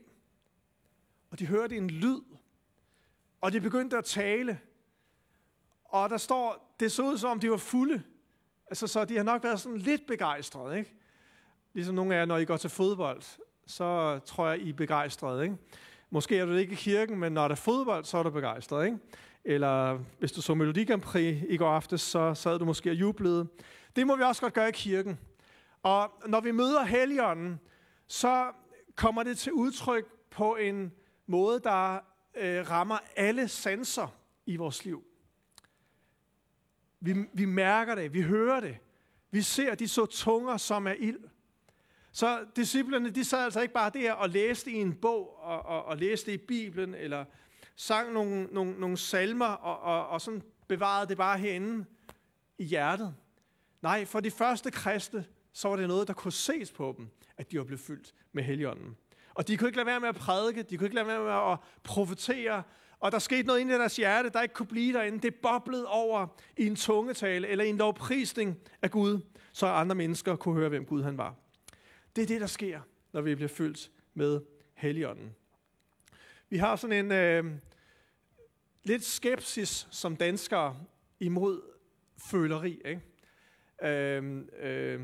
og 1.31 1.39
de 1.39 1.47
hørte 1.47 1.77
en 1.77 1.91
lyd, 1.91 2.21
og 3.41 3.53
de 3.53 3.61
begyndte 3.61 3.99
at 3.99 4.05
tale. 4.05 4.61
Og 5.85 6.11
der 6.11 6.17
står, 6.17 6.75
det 6.81 6.93
så 6.93 7.03
ud 7.03 7.19
som 7.19 7.31
om, 7.31 7.41
de 7.41 7.51
var 7.51 7.57
fulde. 7.57 8.03
Altså, 8.67 8.87
så 8.87 9.05
de 9.05 9.17
har 9.17 9.25
nok 9.25 9.45
været 9.45 9.61
sådan 9.61 9.79
lidt 9.79 10.07
begejstrede, 10.07 10.79
ikke? 10.79 10.95
Ligesom 11.73 11.95
nogle 11.95 12.15
af 12.15 12.19
jer, 12.19 12.25
når 12.25 12.39
I 12.39 12.45
går 12.45 12.57
til 12.57 12.71
fodbold, 12.71 13.23
så 13.67 14.19
tror 14.19 14.49
jeg, 14.49 14.59
I 14.59 14.69
er 14.69 14.75
begejstrede, 14.75 15.43
ikke? 15.45 15.57
Måske 16.11 16.39
er 16.39 16.45
du 16.45 16.53
ikke 16.53 16.73
i 16.73 16.77
kirken, 16.77 17.19
men 17.19 17.33
når 17.33 17.49
der 17.49 17.55
er 17.55 17.61
fodbold, 17.61 18.05
så 18.05 18.19
er 18.19 18.23
du 18.23 18.31
begejstret, 18.31 18.87
ikke? 18.87 18.99
Eller 19.45 19.99
hvis 20.19 20.33
du 20.33 20.43
så 20.43 20.55
Melodi 20.55 20.85
Grand 20.85 21.03
Prix 21.03 21.43
i 21.49 21.57
går 21.57 21.71
aftes, 21.71 22.01
så 22.01 22.35
sad 22.35 22.59
du 22.59 22.65
måske 22.65 22.91
og 22.91 22.95
jublede. 22.95 23.47
Det 23.97 24.07
må 24.07 24.17
vi 24.17 24.23
også 24.23 24.41
godt 24.41 24.55
gøre 24.55 24.69
i 24.69 24.73
kirken. 24.73 25.19
Og 25.83 26.13
når 26.27 26.41
vi 26.41 26.51
møder 26.51 26.85
Helligånden, 26.85 27.61
så 28.07 28.53
kommer 28.95 29.23
det 29.23 29.39
til 29.39 29.53
udtryk 29.53 30.05
på 30.31 30.57
en 30.57 30.93
måde, 31.27 31.61
der 31.61 31.99
øh, 32.35 32.71
rammer 32.71 32.99
alle 33.17 33.49
sanser 33.49 34.17
i 34.47 34.57
vores 34.57 34.85
liv. 34.85 35.05
Vi, 37.01 37.15
vi 37.33 37.45
mærker 37.45 37.95
det, 37.95 38.15
vi 38.15 38.23
hører 38.23 38.61
det. 38.61 38.77
Vi 39.31 39.43
ser 39.43 39.75
de 39.75 39.89
så 39.89 40.07
tunger, 40.07 40.57
som 40.57 40.87
er 40.87 40.95
ild. 40.99 41.21
Så 42.13 42.45
disciplerne, 42.57 43.11
de 43.11 43.25
sad 43.25 43.45
altså 43.45 43.61
ikke 43.61 43.75
bare 43.75 43.91
der 43.95 44.13
og 44.13 44.29
læste 44.29 44.71
i 44.71 44.75
en 44.75 44.95
bog, 44.95 45.39
og, 45.39 45.67
og, 45.67 45.85
og 45.85 45.97
læste 45.97 46.35
i 46.35 46.37
Bibelen, 46.37 46.95
eller 46.95 47.25
sang 47.77 48.13
nogle, 48.13 48.45
nogle, 48.45 48.81
nogle 48.81 48.97
salmer, 48.97 49.47
og, 49.47 49.81
og, 49.81 50.09
og 50.09 50.21
sådan 50.21 50.43
bevarede 50.69 51.09
det 51.09 51.17
bare 51.17 51.39
herinde 51.39 51.85
i 52.59 52.65
hjertet. 52.65 53.15
Nej, 53.83 54.05
for 54.05 54.21
de 54.21 54.31
første 54.31 54.71
kristne, 54.71 55.25
så 55.53 55.69
var 55.69 55.77
det 55.77 55.89
noget, 55.89 56.09
der 56.09 56.15
kunne 56.15 56.33
ses 56.33 56.73
på 56.73 56.95
dem, 56.99 57.09
at 57.37 57.51
de 57.51 57.59
var 57.59 57.65
blevet 57.65 57.81
fyldt 57.81 58.15
med 58.33 58.43
Helligånden. 58.43 58.97
Og 59.35 59.49
de 59.49 59.57
kunne 59.57 59.69
ikke 59.69 59.77
lade 59.77 59.87
være 59.87 60.01
med 60.01 60.09
at 60.09 60.15
prædike, 60.15 60.63
de 60.63 60.77
kunne 60.77 60.87
ikke 60.87 60.95
lade 60.95 61.07
være 61.07 61.25
med 61.25 61.53
at 61.53 61.59
profetere, 61.83 62.63
og 63.01 63.13
der 63.13 63.19
skete 63.19 63.43
noget 63.43 63.61
inde 63.61 63.75
i 63.75 63.79
deres 63.79 63.97
hjerte, 63.97 64.29
der 64.29 64.43
ikke 64.43 64.55
kunne 64.55 64.67
blive 64.67 64.93
derinde. 64.93 65.19
Det 65.19 65.35
boblede 65.35 65.87
over 65.87 66.27
i 66.57 66.67
en 66.67 66.77
tungetale 66.77 67.49
eller 67.49 67.65
i 67.65 67.69
en 67.69 67.77
lovprisning 67.77 68.59
af 68.83 68.91
Gud, 68.91 69.21
så 69.53 69.67
andre 69.67 69.95
mennesker 69.95 70.37
kunne 70.37 70.55
høre, 70.55 70.69
hvem 70.69 70.85
Gud 70.85 71.03
han 71.03 71.19
var. 71.19 71.35
Det 72.17 72.23
er 72.23 72.27
det, 72.27 72.41
der 72.41 72.47
sker, 72.47 72.81
når 73.13 73.21
vi 73.21 73.35
bliver 73.35 73.49
fyldt 73.49 73.91
med 74.15 74.41
Helligånden. 74.75 75.35
Vi 76.55 76.59
har 76.59 76.77
sådan 76.77 77.05
en 77.05 77.13
øh, 77.13 77.45
lidt 78.85 79.05
skepsis 79.05 79.89
som 79.91 80.17
danskere 80.17 80.77
imod 81.21 81.61
føleri. 82.31 82.81
Ikke? 82.85 83.01
Øh, 83.83 84.43
øh, 84.61 85.01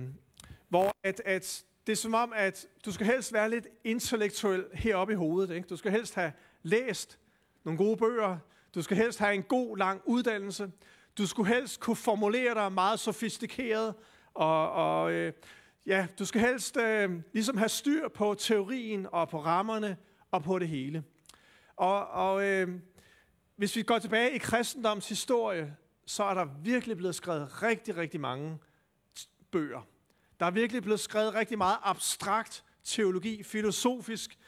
hvor 0.69 0.97
at, 1.03 1.23
at 1.25 1.65
det 1.87 1.93
er 1.93 1.97
som 1.97 2.15
om, 2.15 2.33
at 2.37 2.67
du 2.85 2.93
skal 2.93 3.07
helst 3.07 3.33
være 3.33 3.51
lidt 3.51 3.67
intellektuel 3.85 4.65
heroppe 4.73 5.13
i 5.13 5.17
hovedet. 5.17 5.55
Ikke? 5.55 5.69
Du 5.69 5.77
skal 5.77 5.93
helst 5.93 6.15
have 6.15 6.33
læst 6.63 7.19
nogle 7.65 7.79
gode 7.79 7.97
bøger. 7.97 8.39
Du 8.75 8.83
skal 8.83 8.97
helst 8.97 9.19
have 9.19 9.35
en 9.35 9.43
god, 9.43 9.77
lang 9.77 10.01
uddannelse. 10.05 10.71
Du 11.19 11.27
skulle 11.27 11.55
helst 11.55 11.81
kunne 11.81 11.97
formulere 11.97 12.55
dig 12.55 12.73
meget 12.73 13.01
sofistikeret. 13.01 13.95
Og, 14.35 14.73
og 14.73 15.13
øh, 15.13 15.33
ja, 15.87 16.07
du 16.19 16.25
skal 16.25 16.41
helst 16.41 16.77
øh, 16.77 17.11
ligesom 17.33 17.57
have 17.57 17.69
styr 17.69 18.09
på 18.09 18.35
teorien 18.35 19.07
og 19.13 19.29
på 19.29 19.41
rammerne 19.45 19.97
og 20.31 20.43
på 20.43 20.59
det 20.59 20.69
hele. 20.69 21.05
Og, 21.81 22.09
og 22.09 22.45
øh, 22.47 22.69
hvis 23.57 23.77
vi 23.77 23.83
går 23.83 23.99
tilbage 23.99 24.35
i 24.35 24.39
kristendoms 24.39 25.09
historie, 25.09 25.77
så 26.07 26.25
er 26.25 26.35
der 26.35 26.45
virkelig 26.63 26.97
blevet 26.97 27.15
skrevet 27.15 27.63
rigtig, 27.63 27.97
rigtig 27.97 28.21
mange 28.21 28.59
bøger. 29.51 29.81
Der 30.41 30.47
er 30.47 30.51
virkelig 30.51 30.83
blevet 30.83 31.01
skrevet 31.01 31.35
rigtig 31.35 31.59
meget 31.59 31.77
abstrakt 31.83 32.65
teologi, 32.85 33.43
filosofisk, 33.43 34.39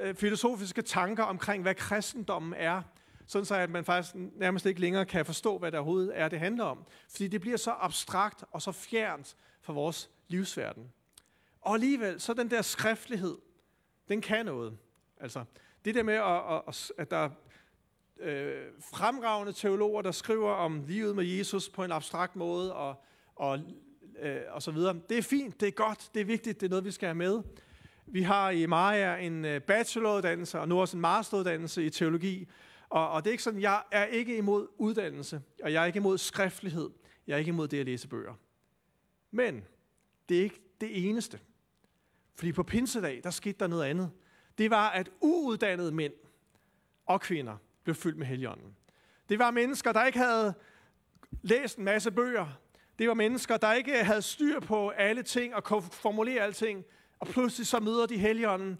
øh, 0.00 0.14
filosofiske 0.14 0.82
tanker 0.82 1.22
omkring, 1.22 1.62
hvad 1.62 1.74
kristendommen 1.74 2.54
er, 2.54 2.82
sådan 3.26 3.44
så 3.44 3.54
at 3.54 3.70
man 3.70 3.84
faktisk 3.84 4.14
nærmest 4.14 4.66
ikke 4.66 4.80
længere 4.80 5.06
kan 5.06 5.26
forstå, 5.26 5.58
hvad 5.58 5.72
der 5.72 5.78
overhovedet 5.78 6.18
er, 6.18 6.28
det 6.28 6.38
handler 6.38 6.64
om. 6.64 6.84
Fordi 7.10 7.28
det 7.28 7.40
bliver 7.40 7.56
så 7.56 7.70
abstrakt 7.70 8.44
og 8.50 8.62
så 8.62 8.72
fjernt 8.72 9.36
fra 9.62 9.72
vores 9.72 10.10
livsverden. 10.28 10.92
Og 11.60 11.74
alligevel, 11.74 12.20
så 12.20 12.34
den 12.34 12.50
der 12.50 12.62
skriftlighed, 12.62 13.38
den 14.08 14.20
kan 14.20 14.46
noget. 14.46 14.78
Altså, 15.20 15.44
det 15.84 15.94
der 15.94 16.02
med, 16.02 16.14
at, 16.14 16.62
at, 16.68 16.92
at 16.98 17.10
der 17.10 17.16
er 17.16 17.30
øh, 18.20 18.62
fremragende 18.80 19.52
teologer, 19.52 20.02
der 20.02 20.12
skriver 20.12 20.50
om 20.50 20.82
livet 20.86 21.16
med 21.16 21.24
Jesus 21.24 21.68
på 21.68 21.84
en 21.84 21.92
abstrakt 21.92 22.36
måde, 22.36 22.74
og, 22.74 23.04
og, 23.34 23.58
øh, 24.22 24.40
og 24.50 24.62
så 24.62 24.70
videre. 24.70 25.00
Det 25.08 25.18
er 25.18 25.22
fint, 25.22 25.60
det 25.60 25.68
er 25.68 25.72
godt, 25.72 26.10
det 26.14 26.20
er 26.20 26.24
vigtigt, 26.24 26.60
det 26.60 26.66
er 26.66 26.70
noget, 26.70 26.84
vi 26.84 26.90
skal 26.90 27.06
have 27.06 27.14
med. 27.14 27.42
Vi 28.06 28.22
har 28.22 28.50
i 28.50 28.66
Maja 28.66 29.16
en 29.16 29.44
øh, 29.44 29.60
bacheloruddannelse, 29.60 30.60
og 30.60 30.68
nu 30.68 30.80
også 30.80 30.96
en 30.96 31.00
masteruddannelse 31.00 31.84
i 31.84 31.90
teologi. 31.90 32.48
Og, 32.88 33.10
og 33.10 33.24
det 33.24 33.30
er 33.30 33.32
ikke 33.32 33.42
sådan, 33.42 33.60
jeg 33.60 33.82
er 33.90 34.04
ikke 34.04 34.36
imod 34.36 34.66
uddannelse, 34.78 35.42
og 35.62 35.72
jeg 35.72 35.82
er 35.82 35.86
ikke 35.86 35.96
imod 35.96 36.18
skriftlighed. 36.18 36.90
Jeg 37.26 37.34
er 37.34 37.38
ikke 37.38 37.48
imod 37.48 37.68
det 37.68 37.80
at 37.80 37.86
læse 37.86 38.08
bøger. 38.08 38.34
Men 39.30 39.64
det 40.28 40.38
er 40.38 40.42
ikke 40.42 40.62
det 40.80 41.08
eneste. 41.08 41.40
Fordi 42.34 42.52
på 42.52 42.62
pinsedag, 42.62 43.20
der 43.24 43.30
skete 43.30 43.58
der 43.58 43.66
noget 43.66 43.84
andet. 43.84 44.10
Det 44.58 44.70
var, 44.70 44.90
at 44.90 45.10
uuddannede 45.20 45.92
mænd 45.92 46.12
og 47.06 47.20
kvinder 47.20 47.56
blev 47.84 47.94
fyldt 47.94 48.18
med 48.18 48.26
heligånden. 48.26 48.76
Det 49.28 49.38
var 49.38 49.50
mennesker, 49.50 49.92
der 49.92 50.04
ikke 50.04 50.18
havde 50.18 50.54
læst 51.42 51.78
en 51.78 51.84
masse 51.84 52.10
bøger. 52.10 52.46
Det 52.98 53.08
var 53.08 53.14
mennesker, 53.14 53.56
der 53.56 53.72
ikke 53.72 54.04
havde 54.04 54.22
styr 54.22 54.60
på 54.60 54.88
alle 54.88 55.22
ting 55.22 55.54
og 55.54 55.64
kunne 55.64 55.82
formulere 55.82 56.42
alting. 56.42 56.84
Og 57.18 57.26
pludselig 57.26 57.66
så 57.66 57.80
møder 57.80 58.06
de 58.06 58.18
heligånden, 58.18 58.78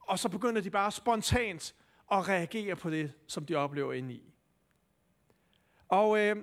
og 0.00 0.18
så 0.18 0.28
begynder 0.28 0.60
de 0.60 0.70
bare 0.70 0.92
spontant 0.92 1.74
at 2.12 2.28
reagere 2.28 2.76
på 2.76 2.90
det, 2.90 3.12
som 3.26 3.46
de 3.46 3.54
oplever 3.54 3.92
inde 3.92 4.14
i. 4.14 4.32
Og 5.88 6.18
øh, 6.18 6.36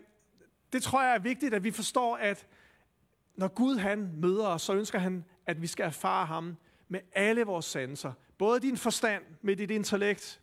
det 0.73 0.83
tror 0.83 1.03
jeg 1.03 1.15
er 1.15 1.19
vigtigt, 1.19 1.53
at 1.53 1.63
vi 1.63 1.71
forstår, 1.71 2.17
at 2.17 2.47
når 3.35 3.47
Gud 3.47 3.77
han 3.77 4.11
møder 4.13 4.47
os, 4.47 4.61
så 4.61 4.73
ønsker 4.73 4.99
han, 4.99 5.25
at 5.45 5.61
vi 5.61 5.67
skal 5.67 5.85
erfare 5.85 6.25
ham 6.25 6.57
med 6.87 6.99
alle 7.13 7.43
vores 7.43 7.65
sanser. 7.65 8.13
Både 8.37 8.59
din 8.59 8.77
forstand, 8.77 9.23
med 9.41 9.55
dit 9.55 9.71
intellekt, 9.71 10.41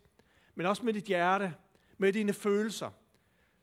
men 0.55 0.67
også 0.67 0.85
med 0.85 0.93
dit 0.93 1.05
hjerte, 1.05 1.55
med 1.99 2.13
dine 2.13 2.33
følelser. 2.33 2.91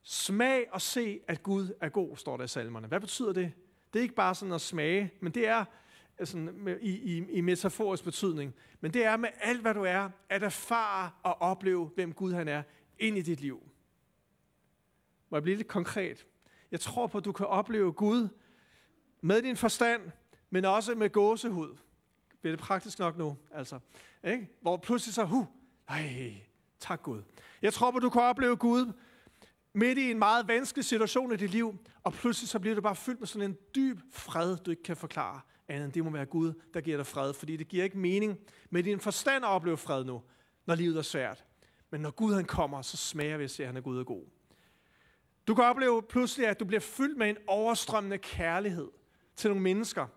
Smag 0.03 0.67
og 0.71 0.81
se, 0.81 1.19
at 1.27 1.43
Gud 1.43 1.73
er 1.81 1.89
god, 1.89 2.17
står 2.17 2.37
der 2.37 2.43
i 2.43 2.47
salmerne. 2.47 2.87
Hvad 2.87 2.99
betyder 2.99 3.33
det? 3.33 3.53
Det 3.93 3.99
er 3.99 4.03
ikke 4.03 4.15
bare 4.15 4.35
sådan 4.35 4.53
at 4.53 4.61
smage, 4.61 5.13
men 5.19 5.31
det 5.31 5.47
er 5.47 5.65
sådan, 6.23 6.77
i, 6.81 6.89
i, 6.89 7.17
i 7.31 7.41
metaforisk 7.41 8.03
betydning. 8.03 8.55
Men 8.81 8.93
det 8.93 9.05
er 9.05 9.17
med 9.17 9.29
alt, 9.41 9.61
hvad 9.61 9.73
du 9.73 9.83
er, 9.83 10.09
at 10.29 10.43
erfare 10.43 11.11
og 11.23 11.41
opleve, 11.41 11.91
hvem 11.95 12.13
Gud 12.13 12.33
han 12.33 12.47
er, 12.47 12.63
ind 12.99 13.17
i 13.17 13.21
dit 13.21 13.41
liv. 13.41 13.63
Må 15.29 15.37
jeg 15.37 15.43
blive 15.43 15.57
lidt 15.57 15.67
konkret? 15.67 16.25
Jeg 16.71 16.79
tror 16.79 17.07
på, 17.07 17.17
at 17.17 17.25
du 17.25 17.31
kan 17.31 17.45
opleve 17.45 17.91
Gud 17.91 18.27
med 19.21 19.41
din 19.41 19.57
forstand, 19.57 20.11
men 20.49 20.65
også 20.65 20.95
med 20.95 21.09
gåsehud. 21.09 21.77
Bliver 22.41 22.55
det 22.55 22.65
praktisk 22.65 22.99
nok 22.99 23.17
nu? 23.17 23.37
Altså, 23.51 23.79
ikke? 24.23 24.49
Hvor 24.61 24.77
pludselig 24.77 25.13
så, 25.13 25.23
huh, 25.23 25.45
nej, 25.89 26.33
tak 26.79 27.03
Gud. 27.03 27.21
Jeg 27.61 27.73
tror 27.73 27.97
at 27.97 28.01
du 28.01 28.09
kan 28.09 28.21
opleve 28.21 28.55
Gud 28.55 28.93
midt 29.73 29.97
i 29.97 30.11
en 30.11 30.19
meget 30.19 30.47
vanskelig 30.47 30.85
situation 30.85 31.33
i 31.33 31.37
dit 31.37 31.49
liv, 31.49 31.77
og 32.03 32.13
pludselig 32.13 32.49
så 32.49 32.59
bliver 32.59 32.75
du 32.75 32.81
bare 32.81 32.95
fyldt 32.95 33.19
med 33.19 33.27
sådan 33.27 33.49
en 33.49 33.57
dyb 33.75 33.99
fred, 34.11 34.57
du 34.57 34.71
ikke 34.71 34.83
kan 34.83 34.97
forklare 34.97 35.41
andet 35.71 35.85
end 35.85 35.93
det 35.93 36.03
må 36.03 36.09
være 36.09 36.25
Gud, 36.25 36.53
der 36.73 36.81
giver 36.81 36.97
dig 36.97 37.05
fred. 37.05 37.33
Fordi 37.33 37.57
det 37.57 37.67
giver 37.67 37.83
ikke 37.83 37.97
mening 37.97 38.39
med 38.69 38.83
din 38.83 38.99
forstand 38.99 39.45
at 39.45 39.49
opleve 39.49 39.77
fred 39.77 40.03
nu, 40.03 40.21
når 40.65 40.75
livet 40.75 40.97
er 40.97 41.01
svært. 41.01 41.45
Men 41.89 42.01
når 42.01 42.11
Gud 42.11 42.33
han 42.33 42.45
kommer, 42.45 42.81
så 42.81 42.97
smager 42.97 43.37
vi 43.37 43.43
at 43.43 43.51
se, 43.51 43.63
at 43.63 43.67
han 43.67 43.77
er 43.77 43.81
Gud 43.81 43.99
og 43.99 44.05
god. 44.05 44.25
Du 45.47 45.55
kan 45.55 45.63
opleve 45.63 46.03
pludselig, 46.03 46.47
at 46.47 46.59
du 46.59 46.65
bliver 46.65 46.79
fyldt 46.79 47.17
med 47.17 47.29
en 47.29 47.37
overstrømmende 47.47 48.17
kærlighed 48.17 48.89
til 49.35 49.49
nogle 49.49 49.63
mennesker, 49.63 50.07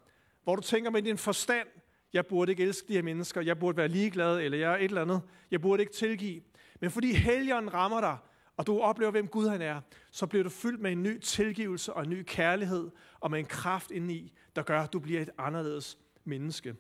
hvor 0.45 0.57
du 0.57 0.63
tænker 0.63 0.91
med 0.91 1.03
din 1.03 1.19
forstand, 1.19 1.69
jeg 2.15 2.27
burde 2.27 2.53
ikke 2.53 2.63
elske 2.63 2.89
de 2.89 2.93
her 2.93 3.03
mennesker, 3.03 3.41
jeg 3.41 3.59
burde 3.59 3.77
være 3.77 3.89
ligeglad, 3.89 4.41
eller 4.41 4.59
jeg 4.59 4.73
er 4.73 4.77
et 4.77 4.85
eller 4.85 5.03
andet, 5.03 5.23
jeg 5.51 5.61
burde 5.61 5.83
ikke 5.83 5.93
tilgive. 5.93 6.43
Men 6.81 6.91
fordi 6.91 7.13
helgen 7.13 7.75
rammer 7.75 8.01
dig, 8.01 8.17
og 8.57 8.67
du 8.67 8.81
oplever, 8.81 9.11
hvem 9.11 9.29
Gud 9.29 9.49
han 9.49 9.63
er, 9.63 9.81
så 10.11 10.27
bliver 10.27 10.43
du 10.43 10.51
fyldt 10.51 10.81
med 10.81 10.93
en 10.93 11.03
ny 11.03 11.21
tilgivelse 11.21 11.93
og 11.93 12.03
en 12.03 12.11
ny 12.11 12.23
kærlighed, 12.27 12.91
og 13.21 13.31
med 13.31 13.39
en 13.39 13.47
kraft 13.47 13.91
indeni, 13.91 14.33
der 14.57 14.63
gør, 14.63 14.81
at 14.83 14.93
du 14.93 14.99
bliver 14.99 15.21
et 15.21 15.31
anderledes 15.39 15.99
menneske. 16.25 16.77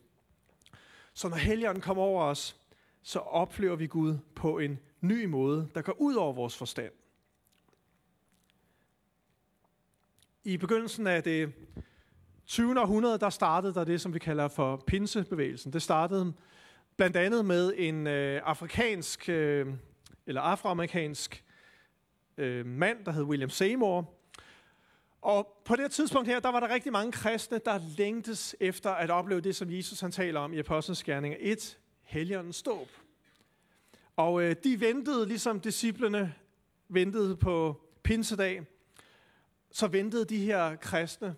Så 1.14 1.28
når 1.28 1.36
helgen 1.36 1.80
kommer 1.80 2.02
over 2.02 2.24
os, 2.24 2.56
så 3.02 3.18
oplever 3.18 3.76
vi 3.76 3.86
Gud 3.86 4.18
på 4.34 4.58
en 4.58 4.78
ny 5.00 5.24
måde, 5.24 5.68
der 5.74 5.82
går 5.82 6.00
ud 6.00 6.14
over 6.14 6.32
vores 6.32 6.56
forstand. 6.56 6.92
I 10.44 10.56
begyndelsen 10.56 11.06
af 11.06 11.22
det 11.22 11.52
20. 12.46 12.80
århundrede, 12.80 13.18
der 13.18 13.30
startede 13.30 13.74
der 13.74 13.84
det, 13.84 14.00
som 14.00 14.14
vi 14.14 14.18
kalder 14.18 14.48
for 14.48 14.84
pinsebevægelsen. 14.86 15.72
Det 15.72 15.82
startede 15.82 16.32
blandt 16.96 17.16
andet 17.16 17.44
med 17.44 17.72
en 17.76 18.06
øh, 18.06 18.40
afrikansk, 18.44 19.28
øh, 19.28 19.66
eller 20.26 20.40
afroamerikansk 20.40 21.44
øh, 22.38 22.66
mand, 22.66 23.04
der 23.04 23.12
hed 23.12 23.22
William 23.22 23.50
Seymour. 23.50 24.14
Og 25.22 25.62
på 25.64 25.76
det 25.76 25.90
tidspunkt 25.90 26.28
her, 26.28 26.40
der 26.40 26.52
var 26.52 26.60
der 26.60 26.74
rigtig 26.74 26.92
mange 26.92 27.12
kristne, 27.12 27.60
der 27.64 27.80
længtes 27.98 28.56
efter 28.60 28.90
at 28.90 29.10
opleve 29.10 29.40
det, 29.40 29.56
som 29.56 29.70
Jesus 29.70 30.00
han 30.00 30.12
taler 30.12 30.40
om 30.40 30.52
i 30.52 30.58
Apostlenes 30.58 31.02
Gerninger 31.02 31.38
1, 31.40 31.78
Helligåndens 32.02 32.56
ståb. 32.56 32.88
Og 34.16 34.42
øh, 34.42 34.56
de 34.64 34.80
ventede, 34.80 35.28
ligesom 35.28 35.60
disciplene 35.60 36.34
ventede 36.88 37.36
på 37.36 37.80
pinsedag, 38.02 38.62
så 39.70 39.86
ventede 39.86 40.24
de 40.24 40.38
her 40.38 40.76
kristne 40.76 41.34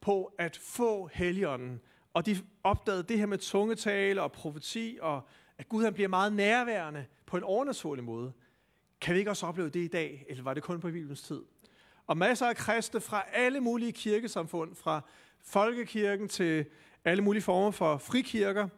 på 0.00 0.34
at 0.38 0.56
få 0.56 1.10
Helligånden. 1.12 1.80
Og 2.14 2.26
de 2.26 2.36
opdagede 2.64 3.02
det 3.02 3.18
her 3.18 3.26
med 3.26 3.38
tungetale 3.38 4.22
og 4.22 4.32
profeti, 4.32 4.98
og 5.00 5.22
at 5.58 5.68
Gud 5.68 5.84
han 5.84 5.94
bliver 5.94 6.08
meget 6.08 6.32
nærværende 6.32 7.06
på 7.26 7.36
en 7.36 7.42
overnaturlig 7.42 8.04
måde. 8.04 8.32
Kan 9.00 9.14
vi 9.14 9.18
ikke 9.18 9.30
også 9.30 9.46
opleve 9.46 9.68
det 9.68 9.80
i 9.80 9.88
dag, 9.88 10.24
eller 10.28 10.42
var 10.42 10.54
det 10.54 10.62
kun 10.62 10.80
på 10.80 10.90
Bibelens 10.90 11.22
tid? 11.22 11.42
Og 12.06 12.18
masser 12.18 12.46
af 12.46 12.56
kristne 12.56 13.00
fra 13.00 13.24
alle 13.32 13.60
mulige 13.60 13.92
kirkesamfund, 13.92 14.74
fra 14.74 15.00
folkekirken 15.40 16.28
til 16.28 16.66
alle 17.04 17.22
mulige 17.24 17.42
former 17.42 17.70
for 17.70 17.98
frikirker, 17.98 18.68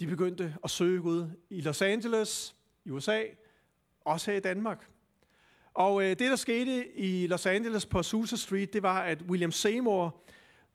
de 0.00 0.06
begyndte 0.06 0.56
at 0.64 0.70
søge 0.70 1.00
Gud 1.00 1.30
i 1.50 1.60
Los 1.60 1.82
Angeles, 1.82 2.56
i 2.84 2.90
USA, 2.90 3.22
også 4.00 4.30
her 4.30 4.38
i 4.38 4.40
Danmark. 4.40 4.88
Og 5.74 6.02
øh, 6.02 6.08
det, 6.08 6.18
der 6.18 6.36
skete 6.36 6.98
i 6.98 7.26
Los 7.26 7.46
Angeles 7.46 7.86
på 7.86 8.02
Sousa 8.02 8.36
Street, 8.36 8.72
det 8.72 8.82
var, 8.82 9.02
at 9.02 9.22
William 9.22 9.52
Seymour, 9.52 10.20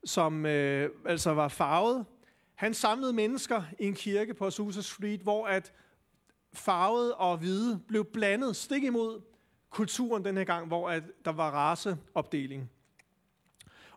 som 0.05 0.45
øh, 0.45 0.89
altså 1.05 1.31
var 1.31 1.47
farvet, 1.47 2.05
han 2.55 2.73
samlede 2.73 3.13
mennesker 3.13 3.63
i 3.79 3.85
en 3.85 3.93
kirke 3.93 4.33
på 4.33 4.45
Azusa 4.45 4.81
Street, 4.81 5.21
hvor 5.21 5.47
at 5.47 5.73
farvet 6.53 7.13
og 7.13 7.37
hvide 7.37 7.79
blev 7.87 8.05
blandet 8.05 8.55
stik 8.55 8.83
imod 8.83 9.21
kulturen 9.69 10.25
den 10.25 10.37
her 10.37 10.43
gang, 10.43 10.67
hvor 10.67 10.89
at 10.89 11.03
der 11.25 11.31
var 11.31 11.51
raceopdeling. 11.51 12.69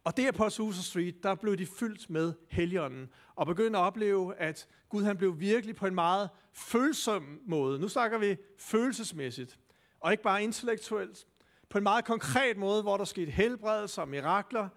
Og 0.04 0.16
der 0.16 0.32
på 0.32 0.44
Azusa 0.44 0.82
Street, 0.82 1.22
der 1.22 1.34
blev 1.34 1.56
de 1.56 1.66
fyldt 1.66 2.10
med 2.10 2.32
helligånden, 2.48 3.08
og 3.34 3.46
begyndte 3.46 3.78
at 3.78 3.82
opleve, 3.82 4.36
at 4.36 4.68
Gud 4.88 5.02
han 5.04 5.16
blev 5.16 5.40
virkelig 5.40 5.76
på 5.76 5.86
en 5.86 5.94
meget 5.94 6.30
følsom 6.52 7.40
måde. 7.46 7.78
Nu 7.78 7.88
snakker 7.88 8.18
vi 8.18 8.36
følelsesmæssigt, 8.58 9.58
og 10.00 10.12
ikke 10.12 10.22
bare 10.22 10.42
intellektuelt. 10.42 11.26
På 11.68 11.78
en 11.78 11.84
meget 11.84 12.04
konkret 12.04 12.56
måde, 12.56 12.82
hvor 12.82 12.96
der 12.96 13.04
skete 13.04 13.30
helbredelser 13.30 14.02
og 14.02 14.08
mirakler. 14.08 14.68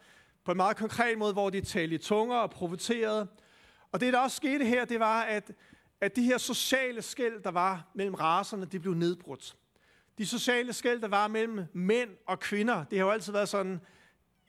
På 0.46 0.52
en 0.52 0.58
meget 0.58 0.78
konkret 0.78 1.18
måde, 1.18 1.34
hvor 1.34 1.50
de 1.50 1.62
talte 1.62 1.96
i 1.96 1.98
tunger 1.98 2.36
og 2.36 2.52
profeterede. 2.52 3.28
Og 3.92 4.02
det, 4.02 4.14
der 4.14 4.20
også 4.20 4.38
skete 4.38 4.66
her, 4.66 4.86
det 4.86 5.00
var, 5.00 5.22
at, 5.22 5.52
at 6.02 6.16
de 6.16 6.24
her 6.24 6.38
sociale 6.38 7.02
skæld, 7.02 7.44
der 7.44 7.52
var 7.52 7.92
mellem 7.96 8.14
raserne, 8.14 8.66
de 8.66 8.80
blev 8.80 8.94
nedbrudt. 8.94 9.56
De 10.18 10.26
sociale 10.26 10.74
skæld, 10.74 11.02
der 11.02 11.08
var 11.08 11.28
mellem 11.28 11.66
mænd 11.74 12.10
og 12.28 12.40
kvinder, 12.40 12.84
det 12.84 12.98
har 12.98 13.06
jo 13.06 13.12
altid 13.12 13.34
været 13.34 13.50
sådan 13.50 13.82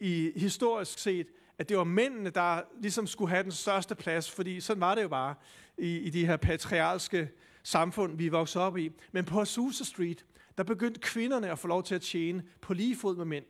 i 0.00 0.32
historisk 0.36 0.98
set, 0.98 1.26
at 1.58 1.68
det 1.68 1.76
var 1.76 1.84
mændene, 1.84 2.30
der 2.30 2.62
ligesom 2.80 3.06
skulle 3.06 3.30
have 3.30 3.42
den 3.42 3.52
største 3.52 3.94
plads, 3.94 4.30
fordi 4.30 4.60
sådan 4.60 4.80
var 4.80 4.94
det 4.94 5.02
jo 5.02 5.08
bare 5.08 5.34
i, 5.78 5.96
i 5.96 6.10
de 6.10 6.26
her 6.26 6.36
patriarkalske 6.36 7.30
samfund, 7.62 8.16
vi 8.16 8.28
voksede 8.28 8.64
op 8.64 8.78
i. 8.78 8.90
Men 9.12 9.24
på 9.24 9.40
Azusa 9.40 9.84
Street, 9.84 10.24
der 10.58 10.64
begyndte 10.64 11.00
kvinderne 11.00 11.50
at 11.50 11.58
få 11.58 11.68
lov 11.68 11.82
til 11.82 11.94
at 11.94 12.02
tjene 12.02 12.42
på 12.60 12.74
lige 12.74 12.96
fod 12.96 13.16
med 13.16 13.24
mænd. 13.24 13.44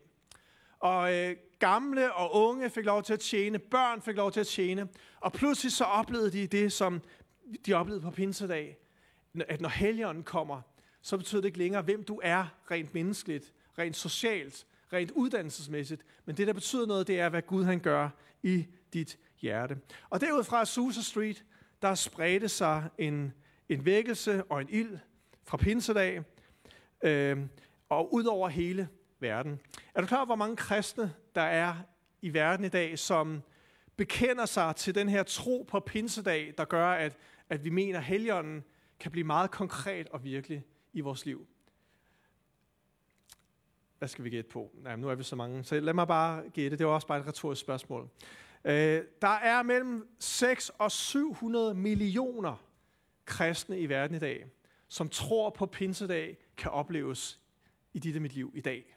Og 0.78 1.14
øh, 1.14 1.36
gamle 1.58 2.14
og 2.14 2.34
unge 2.34 2.70
fik 2.70 2.84
lov 2.84 3.02
til 3.02 3.12
at 3.12 3.20
tjene, 3.20 3.58
børn 3.58 4.02
fik 4.02 4.16
lov 4.16 4.32
til 4.32 4.40
at 4.40 4.46
tjene, 4.46 4.88
og 5.20 5.32
pludselig 5.32 5.72
så 5.72 5.84
oplevede 5.84 6.30
de 6.30 6.46
det, 6.46 6.72
som 6.72 7.02
de 7.66 7.72
oplevede 7.72 8.02
på 8.02 8.10
pinsedag, 8.10 8.78
at 9.48 9.60
når 9.60 9.68
helgenen 9.68 10.22
kommer, 10.22 10.60
så 11.02 11.16
betyder 11.16 11.40
det 11.40 11.46
ikke 11.46 11.58
længere, 11.58 11.82
hvem 11.82 12.04
du 12.04 12.20
er 12.22 12.46
rent 12.70 12.94
menneskeligt, 12.94 13.52
rent 13.78 13.96
socialt, 13.96 14.66
rent 14.92 15.10
uddannelsesmæssigt, 15.10 16.02
men 16.24 16.36
det, 16.36 16.46
der 16.46 16.52
betyder 16.52 16.86
noget, 16.86 17.06
det 17.06 17.20
er, 17.20 17.28
hvad 17.28 17.42
Gud 17.42 17.64
han 17.64 17.80
gør 17.80 18.08
i 18.42 18.66
dit 18.92 19.18
hjerte. 19.40 19.78
Og 20.10 20.20
derud 20.20 20.44
fra 20.44 20.64
Street, 21.02 21.44
der 21.82 21.94
spredte 21.94 22.48
sig 22.48 22.88
en, 22.98 23.32
en 23.68 23.84
vækkelse 23.84 24.44
og 24.44 24.60
en 24.60 24.68
ild 24.70 24.98
fra 25.44 25.56
pinsedag, 25.56 26.22
øh, 27.02 27.38
og 27.88 28.14
ud 28.14 28.24
over 28.24 28.48
hele 28.48 28.88
verden. 29.20 29.60
Er 29.94 30.00
du 30.00 30.06
klar 30.06 30.18
over, 30.18 30.26
hvor 30.26 30.36
mange 30.36 30.56
kristne 30.56 31.14
der 31.34 31.42
er 31.42 31.74
i 32.22 32.34
verden 32.34 32.64
i 32.64 32.68
dag, 32.68 32.98
som 32.98 33.42
bekender 33.96 34.46
sig 34.46 34.76
til 34.76 34.94
den 34.94 35.08
her 35.08 35.22
tro 35.22 35.66
på 35.68 35.80
pinsedag, 35.80 36.54
der 36.58 36.64
gør, 36.64 36.88
at, 36.88 37.16
at 37.48 37.64
vi 37.64 37.70
mener, 37.70 37.98
at 37.98 38.04
helgenen 38.04 38.64
kan 39.00 39.10
blive 39.10 39.24
meget 39.24 39.50
konkret 39.50 40.08
og 40.08 40.24
virkelig 40.24 40.64
i 40.92 41.00
vores 41.00 41.26
liv? 41.26 41.46
Hvad 43.98 44.08
skal 44.08 44.24
vi 44.24 44.30
gætte 44.30 44.50
på? 44.50 44.70
Nej, 44.74 44.96
nu 44.96 45.08
er 45.08 45.14
vi 45.14 45.22
så 45.22 45.36
mange, 45.36 45.64
så 45.64 45.80
lad 45.80 45.94
mig 45.94 46.06
bare 46.06 46.48
gætte. 46.48 46.76
Det 46.76 46.86
var 46.86 46.92
også 46.92 47.06
bare 47.06 47.18
et 47.18 47.26
retorisk 47.26 47.60
spørgsmål. 47.60 48.08
Øh, 48.64 49.02
der 49.22 49.28
er 49.28 49.62
mellem 49.62 50.08
6 50.18 50.68
og 50.78 50.92
700 50.92 51.74
millioner 51.74 52.62
kristne 53.24 53.80
i 53.80 53.88
verden 53.88 54.16
i 54.16 54.18
dag, 54.18 54.46
som 54.88 55.08
tror 55.08 55.50
på 55.50 55.66
pinsedag 55.66 56.36
kan 56.56 56.70
opleves 56.70 57.40
i 57.94 57.98
dit 57.98 58.16
og 58.16 58.22
mit 58.22 58.34
liv 58.34 58.52
i 58.54 58.60
dag. 58.60 58.95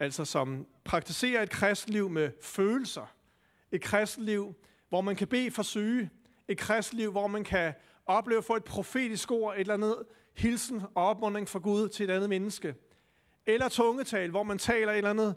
Altså 0.00 0.24
som 0.24 0.66
praktiserer 0.84 1.42
et 1.42 1.50
kristenliv 1.50 2.10
med 2.10 2.30
følelser. 2.42 3.14
Et 3.72 3.82
kristenliv, 3.82 4.54
hvor 4.88 5.00
man 5.00 5.16
kan 5.16 5.28
bede 5.28 5.50
for 5.50 5.62
syge. 5.62 6.10
Et 6.48 6.58
kristenliv, 6.58 7.10
hvor 7.10 7.26
man 7.26 7.44
kan 7.44 7.74
opleve 8.06 8.38
at 8.38 8.44
få 8.44 8.56
et 8.56 8.64
profetisk 8.64 9.30
ord, 9.30 9.54
et 9.54 9.60
eller 9.60 9.74
andet 9.74 9.96
hilsen 10.36 10.82
og 10.94 11.06
opmuntring 11.06 11.48
fra 11.48 11.58
Gud 11.58 11.88
til 11.88 12.04
et 12.04 12.10
andet 12.10 12.28
menneske. 12.28 12.74
Eller 13.46 13.68
tungetal, 13.68 14.30
hvor 14.30 14.42
man 14.42 14.58
taler 14.58 14.92
et 14.92 14.96
eller 14.96 15.10
andet, 15.10 15.34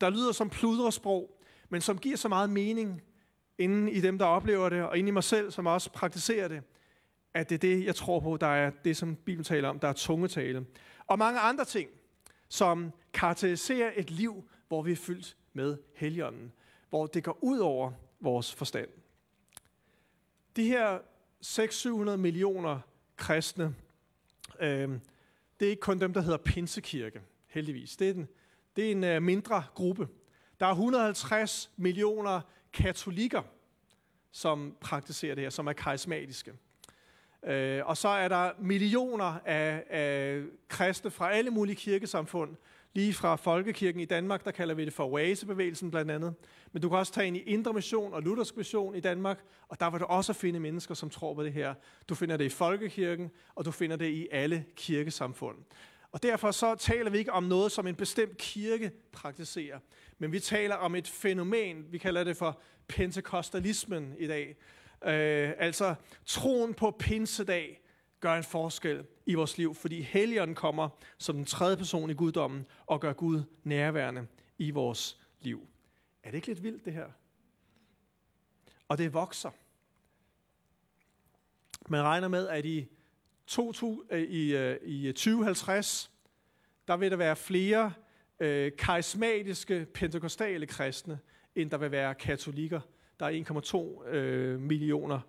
der 0.00 0.10
lyder 0.10 0.32
som 0.32 0.50
pludresprog, 0.50 1.40
men 1.68 1.80
som 1.80 1.98
giver 1.98 2.16
så 2.16 2.28
meget 2.28 2.50
mening 2.50 3.02
inden 3.58 3.88
i 3.88 4.00
dem, 4.00 4.18
der 4.18 4.26
oplever 4.26 4.68
det, 4.68 4.82
og 4.82 4.98
inden 4.98 5.08
i 5.08 5.10
mig 5.10 5.24
selv, 5.24 5.50
som 5.50 5.66
også 5.66 5.92
praktiserer 5.92 6.48
det, 6.48 6.62
at 7.34 7.48
det 7.48 7.54
er 7.54 7.58
det, 7.58 7.84
jeg 7.84 7.94
tror 7.94 8.20
på, 8.20 8.36
der 8.36 8.46
er 8.46 8.70
det, 8.84 8.96
som 8.96 9.16
Bibelen 9.16 9.44
taler 9.44 9.68
om, 9.68 9.78
der 9.78 9.88
er 9.88 9.92
tungetale. 9.92 10.66
Og 11.06 11.18
mange 11.18 11.40
andre 11.40 11.64
ting, 11.64 11.90
som 12.48 12.92
karakteriserer 13.12 13.92
et 13.96 14.10
liv, 14.10 14.48
hvor 14.68 14.82
vi 14.82 14.92
er 14.92 14.96
fyldt 14.96 15.36
med 15.52 15.78
helligånden, 15.94 16.52
hvor 16.90 17.06
det 17.06 17.24
går 17.24 17.38
ud 17.42 17.58
over 17.58 17.92
vores 18.20 18.54
forstand. 18.54 18.88
De 20.56 20.64
her 20.64 20.98
600-700 21.44 22.16
millioner 22.16 22.80
kristne, 23.16 23.74
øh, 24.60 24.88
det 25.60 25.66
er 25.66 25.70
ikke 25.70 25.80
kun 25.80 26.00
dem, 26.00 26.12
der 26.12 26.20
hedder 26.20 26.38
Pinsekirke, 26.38 27.20
heldigvis. 27.46 27.96
Det 27.96 28.10
er 28.10 28.14
en, 28.14 28.28
det 28.76 28.86
er 28.86 28.90
en 28.90 29.16
uh, 29.16 29.22
mindre 29.22 29.64
gruppe. 29.74 30.08
Der 30.60 30.66
er 30.66 30.70
150 30.70 31.70
millioner 31.76 32.40
katolikker, 32.72 33.42
som 34.32 34.76
praktiserer 34.80 35.34
det 35.34 35.42
her, 35.42 35.50
som 35.50 35.66
er 35.66 35.72
karismatiske. 35.72 36.52
Øh, 37.42 37.86
og 37.86 37.96
så 37.96 38.08
er 38.08 38.28
der 38.28 38.52
millioner 38.58 39.38
af, 39.44 39.84
af 39.90 40.42
kristne 40.68 41.10
fra 41.10 41.32
alle 41.32 41.50
mulige 41.50 41.76
kirkesamfund, 41.76 42.56
lige 42.94 43.14
fra 43.14 43.36
Folkekirken 43.36 44.00
i 44.00 44.04
Danmark, 44.04 44.44
der 44.44 44.50
kalder 44.50 44.74
vi 44.74 44.84
det 44.84 44.92
for 44.92 45.04
Oasebevægelsen 45.04 45.90
blandt 45.90 46.10
andet. 46.10 46.34
Men 46.72 46.82
du 46.82 46.88
kan 46.88 46.98
også 46.98 47.12
tage 47.12 47.26
ind 47.26 47.36
i 47.36 47.40
Indre 47.40 47.72
Mission 47.72 48.14
og 48.14 48.22
Luthersk 48.22 48.56
Mission 48.56 48.94
i 48.94 49.00
Danmark, 49.00 49.44
og 49.68 49.80
der 49.80 49.90
vil 49.90 50.00
du 50.00 50.04
også 50.04 50.32
finde 50.32 50.60
mennesker, 50.60 50.94
som 50.94 51.10
tror 51.10 51.34
på 51.34 51.44
det 51.44 51.52
her. 51.52 51.74
Du 52.08 52.14
finder 52.14 52.36
det 52.36 52.44
i 52.44 52.48
Folkekirken, 52.48 53.30
og 53.54 53.64
du 53.64 53.70
finder 53.70 53.96
det 53.96 54.08
i 54.08 54.28
alle 54.30 54.64
kirkesamfund. 54.76 55.56
Og 56.12 56.22
derfor 56.22 56.50
så 56.50 56.74
taler 56.74 57.10
vi 57.10 57.18
ikke 57.18 57.32
om 57.32 57.44
noget, 57.44 57.72
som 57.72 57.86
en 57.86 57.94
bestemt 57.94 58.36
kirke 58.36 58.90
praktiserer, 59.12 59.78
men 60.18 60.32
vi 60.32 60.40
taler 60.40 60.74
om 60.74 60.94
et 60.94 61.08
fænomen, 61.08 61.86
vi 61.90 61.98
kalder 61.98 62.24
det 62.24 62.36
for 62.36 62.60
pentekostalismen 62.88 64.14
i 64.18 64.26
dag. 64.26 64.56
Øh, 65.04 65.52
altså 65.58 65.94
troen 66.26 66.74
på 66.74 66.90
pinsedag, 66.98 67.80
gør 68.20 68.34
en 68.34 68.44
forskel 68.44 69.04
i 69.30 69.34
vores 69.34 69.58
liv, 69.58 69.74
fordi 69.74 70.00
Helligånden 70.00 70.54
kommer 70.54 70.88
som 71.18 71.36
den 71.36 71.44
tredje 71.44 71.76
person 71.76 72.10
i 72.10 72.14
guddommen 72.14 72.66
og 72.86 73.00
gør 73.00 73.12
Gud 73.12 73.42
nærværende 73.64 74.26
i 74.58 74.70
vores 74.70 75.20
liv. 75.40 75.68
Er 76.22 76.30
det 76.30 76.36
ikke 76.36 76.46
lidt 76.46 76.62
vildt, 76.62 76.84
det 76.84 76.92
her? 76.92 77.06
Og 78.88 78.98
det 78.98 79.14
vokser. 79.14 79.50
Man 81.88 82.02
regner 82.02 82.28
med, 82.28 82.48
at 82.48 82.64
i, 82.64 82.86
2000, 83.46 84.12
øh, 84.12 84.22
i, 84.22 84.56
øh, 84.56 84.76
i 84.82 85.12
2050, 85.12 86.10
der 86.88 86.96
vil 86.96 87.10
der 87.10 87.16
være 87.16 87.36
flere 87.36 87.92
øh, 88.40 88.72
karismatiske 88.78 89.86
pentekostale 89.94 90.66
kristne, 90.66 91.18
end 91.54 91.70
der 91.70 91.76
vil 91.76 91.90
være 91.90 92.14
katolikker. 92.14 92.80
Der 93.20 93.26
er 93.26 94.02
1,2 94.04 94.08
øh, 94.08 94.60
millioner, 94.60 95.20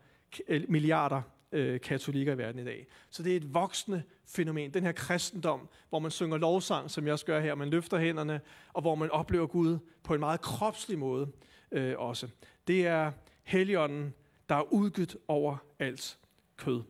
øh, 0.48 0.70
milliarder 0.70 1.22
øh, 1.52 1.80
katolikker 1.80 2.34
i 2.34 2.38
verden 2.38 2.62
i 2.62 2.66
dag. 2.66 2.88
Så 3.10 3.24
det 3.24 3.32
er 3.34 3.38
et 3.38 3.54
voksende 3.54 4.04
fænomen. 4.26 4.74
Den 4.74 4.84
her 4.84 4.92
kristendom, 4.92 5.70
hvor 5.90 6.00
man 6.00 6.12
synger 6.12 6.38
lovsang, 6.38 6.92
som 6.92 7.06
jeg 7.06 7.14
også 7.14 7.26
gør 7.26 7.40
her, 7.40 7.56
man 7.56 7.70
løfter 7.70 8.00
hænderne, 8.00 8.42
og 8.74 8.82
hvor 8.82 8.96
man 8.96 9.12
oplever 9.12 9.48
Gud 9.48 9.78
på 10.04 10.14
en 10.14 10.20
meget 10.20 10.42
kropslig 10.42 11.00
måde 11.00 11.32
øh, 11.72 11.96
også. 11.98 12.28
Det 12.68 12.88
er 12.88 13.12
Helligånden, 13.44 14.14
der 14.50 14.56
er 14.56 14.74
udgivet 14.74 15.18
over 15.28 15.58
alt 15.80 16.18
kød. 16.58 16.84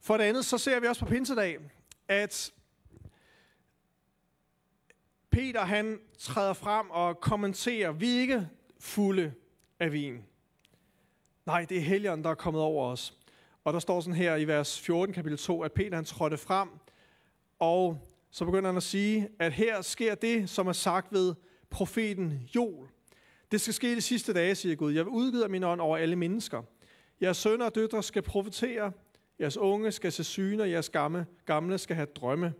For 0.00 0.16
det 0.16 0.24
andet, 0.24 0.44
så 0.44 0.58
ser 0.58 0.80
vi 0.80 0.86
også 0.86 1.04
på 1.04 1.10
pinsedag, 1.10 1.58
at 2.08 2.52
Peter 5.30 5.64
han 5.64 6.00
træder 6.18 6.52
frem 6.52 6.90
og 6.90 7.20
kommenterer, 7.20 7.92
vi 7.92 8.16
er 8.16 8.20
ikke 8.20 8.48
fulde 8.80 9.34
af 9.80 9.92
vin. 9.92 10.24
Nej, 11.48 11.66
det 11.68 11.76
er 11.76 11.80
Helligånden, 11.80 12.24
der 12.24 12.30
er 12.30 12.34
kommet 12.34 12.62
over 12.62 12.86
os. 12.86 13.14
Og 13.64 13.72
der 13.72 13.78
står 13.78 14.00
sådan 14.00 14.14
her 14.14 14.36
i 14.36 14.44
vers 14.44 14.80
14, 14.80 15.14
kapitel 15.14 15.38
2, 15.38 15.62
at 15.62 15.72
Peter 15.72 15.94
han 15.96 16.04
trådte 16.04 16.36
frem, 16.36 16.68
og 17.58 18.08
så 18.30 18.44
begynder 18.44 18.68
han 18.68 18.76
at 18.76 18.82
sige, 18.82 19.28
at 19.38 19.52
her 19.52 19.82
sker 19.82 20.14
det, 20.14 20.50
som 20.50 20.66
er 20.66 20.72
sagt 20.72 21.12
ved 21.12 21.34
profeten 21.70 22.48
Joel. 22.54 22.88
Det 23.50 23.60
skal 23.60 23.74
ske 23.74 23.96
de 23.96 24.00
sidste 24.00 24.32
dage, 24.32 24.54
siger 24.54 24.76
Gud. 24.76 24.92
Jeg 24.92 25.04
vil 25.04 25.10
udgive 25.10 25.48
min 25.48 25.64
ånd 25.64 25.80
over 25.80 25.96
alle 25.96 26.16
mennesker. 26.16 26.62
Jeres 27.22 27.36
sønner 27.36 27.66
og 27.66 27.74
døtre 27.74 28.02
skal 28.02 28.22
profetere, 28.22 28.92
jeres 29.40 29.56
unge 29.56 29.92
skal 29.92 30.12
se 30.12 30.24
syne, 30.24 30.62
og 30.62 30.70
jeres 30.70 30.90
gamle, 30.90 31.26
gamle 31.46 31.78
skal 31.78 31.96
have 31.96 32.06
drømme. 32.06 32.52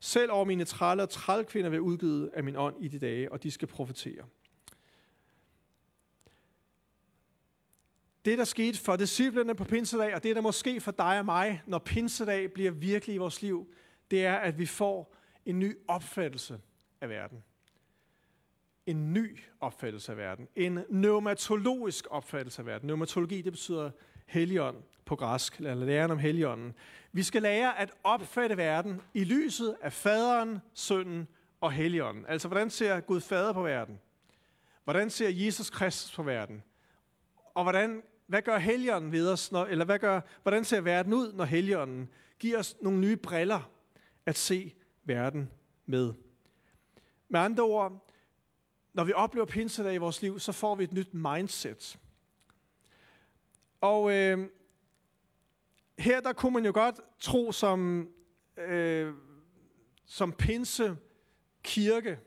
Selv 0.00 0.32
over 0.32 0.44
mine 0.44 0.64
trælle 0.64 1.02
og 1.02 1.10
trælkvinder 1.10 1.70
vil 1.70 1.80
udgive 1.80 2.30
af 2.34 2.44
min 2.44 2.56
ånd 2.56 2.76
i 2.80 2.88
de 2.88 2.98
dage, 2.98 3.32
og 3.32 3.42
de 3.42 3.50
skal 3.50 3.68
profetere. 3.68 4.24
Det, 8.30 8.38
der 8.38 8.44
skete 8.44 8.78
for 8.78 8.96
disciplerne 8.96 9.54
på 9.54 9.64
pinsedag, 9.64 10.14
og 10.14 10.22
det, 10.22 10.36
der 10.36 10.42
måske 10.42 10.80
for 10.80 10.90
dig 10.90 11.18
og 11.18 11.24
mig, 11.24 11.62
når 11.66 11.78
pinsedag 11.78 12.52
bliver 12.52 12.70
virkelig 12.70 13.14
i 13.14 13.18
vores 13.18 13.42
liv, 13.42 13.72
det 14.10 14.24
er, 14.26 14.34
at 14.34 14.58
vi 14.58 14.66
får 14.66 15.14
en 15.46 15.58
ny 15.58 15.76
opfattelse 15.88 16.60
af 17.00 17.08
verden. 17.08 17.44
En 18.86 19.12
ny 19.12 19.38
opfattelse 19.60 20.12
af 20.12 20.18
verden. 20.18 20.48
En 20.56 20.78
pneumatologisk 20.90 22.06
opfattelse 22.10 22.62
af 22.62 22.66
verden. 22.66 22.86
Pneumatologi, 22.86 23.42
det 23.42 23.52
betyder 23.52 23.90
helligånd 24.26 24.76
på 25.04 25.16
græsk, 25.16 25.56
eller 25.56 25.74
læren 25.74 26.10
om 26.10 26.18
helligånden. 26.18 26.74
Vi 27.12 27.22
skal 27.22 27.42
lære 27.42 27.78
at 27.78 27.92
opfatte 28.04 28.56
verden 28.56 29.00
i 29.14 29.24
lyset 29.24 29.76
af 29.82 29.92
faderen, 29.92 30.58
sønnen 30.74 31.28
og 31.60 31.72
Helligånden. 31.72 32.24
Altså, 32.28 32.48
hvordan 32.48 32.70
ser 32.70 33.00
Gud 33.00 33.20
Fader 33.20 33.52
på 33.52 33.62
verden? 33.62 34.00
Hvordan 34.84 35.10
ser 35.10 35.28
Jesus 35.28 35.70
Kristus 35.70 36.16
på 36.16 36.22
verden? 36.22 36.62
Og 37.54 37.62
hvordan, 37.62 38.02
hvad 38.28 38.42
gør 38.42 38.58
helgenen 38.58 39.12
ved 39.12 39.32
os, 39.32 39.52
når, 39.52 39.64
eller 39.64 39.84
hvad 39.84 39.98
gør, 39.98 40.20
hvordan 40.42 40.64
ser 40.64 40.80
verden 40.80 41.12
ud, 41.12 41.32
når 41.32 41.44
helgenen 41.44 42.08
giver 42.38 42.58
os 42.58 42.76
nogle 42.80 43.00
nye 43.00 43.16
briller 43.16 43.70
at 44.26 44.36
se 44.36 44.74
verden 45.04 45.50
med? 45.86 46.14
Med 47.28 47.40
andre 47.40 47.62
ord, 47.62 48.10
når 48.92 49.04
vi 49.04 49.12
oplever 49.12 49.46
pinsedag 49.46 49.94
i 49.94 49.98
vores 49.98 50.22
liv, 50.22 50.40
så 50.40 50.52
får 50.52 50.74
vi 50.74 50.84
et 50.84 50.92
nyt 50.92 51.14
mindset. 51.14 51.98
Og 53.80 54.12
øh, 54.12 54.48
her 55.98 56.20
der 56.20 56.32
kunne 56.32 56.52
man 56.52 56.64
jo 56.64 56.72
godt 56.74 57.00
tro 57.20 57.52
som, 57.52 58.08
øh, 58.56 59.14
som 60.06 60.32
pinse 60.32 60.96
kirke, 61.62 62.18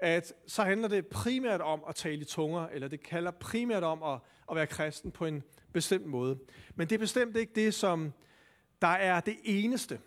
at 0.00 0.32
så 0.46 0.62
handler 0.62 0.88
det 0.88 1.06
primært 1.06 1.60
om 1.60 1.84
at 1.88 1.94
tale 1.94 2.20
i 2.20 2.24
tunger, 2.24 2.68
eller 2.68 2.88
det 2.88 3.02
kalder 3.02 3.30
primært 3.30 3.82
om 3.82 4.02
at, 4.02 4.20
at 4.50 4.56
være 4.56 4.66
kristen 4.66 5.10
på 5.10 5.26
en 5.26 5.42
bestemt 5.72 6.06
måde. 6.06 6.38
Men 6.74 6.88
det 6.88 6.94
er 6.94 6.98
bestemt 6.98 7.36
ikke 7.36 7.52
det, 7.54 7.74
som 7.74 8.12
der 8.82 8.88
er 8.88 9.20
det 9.20 9.36
eneste 9.44 10.00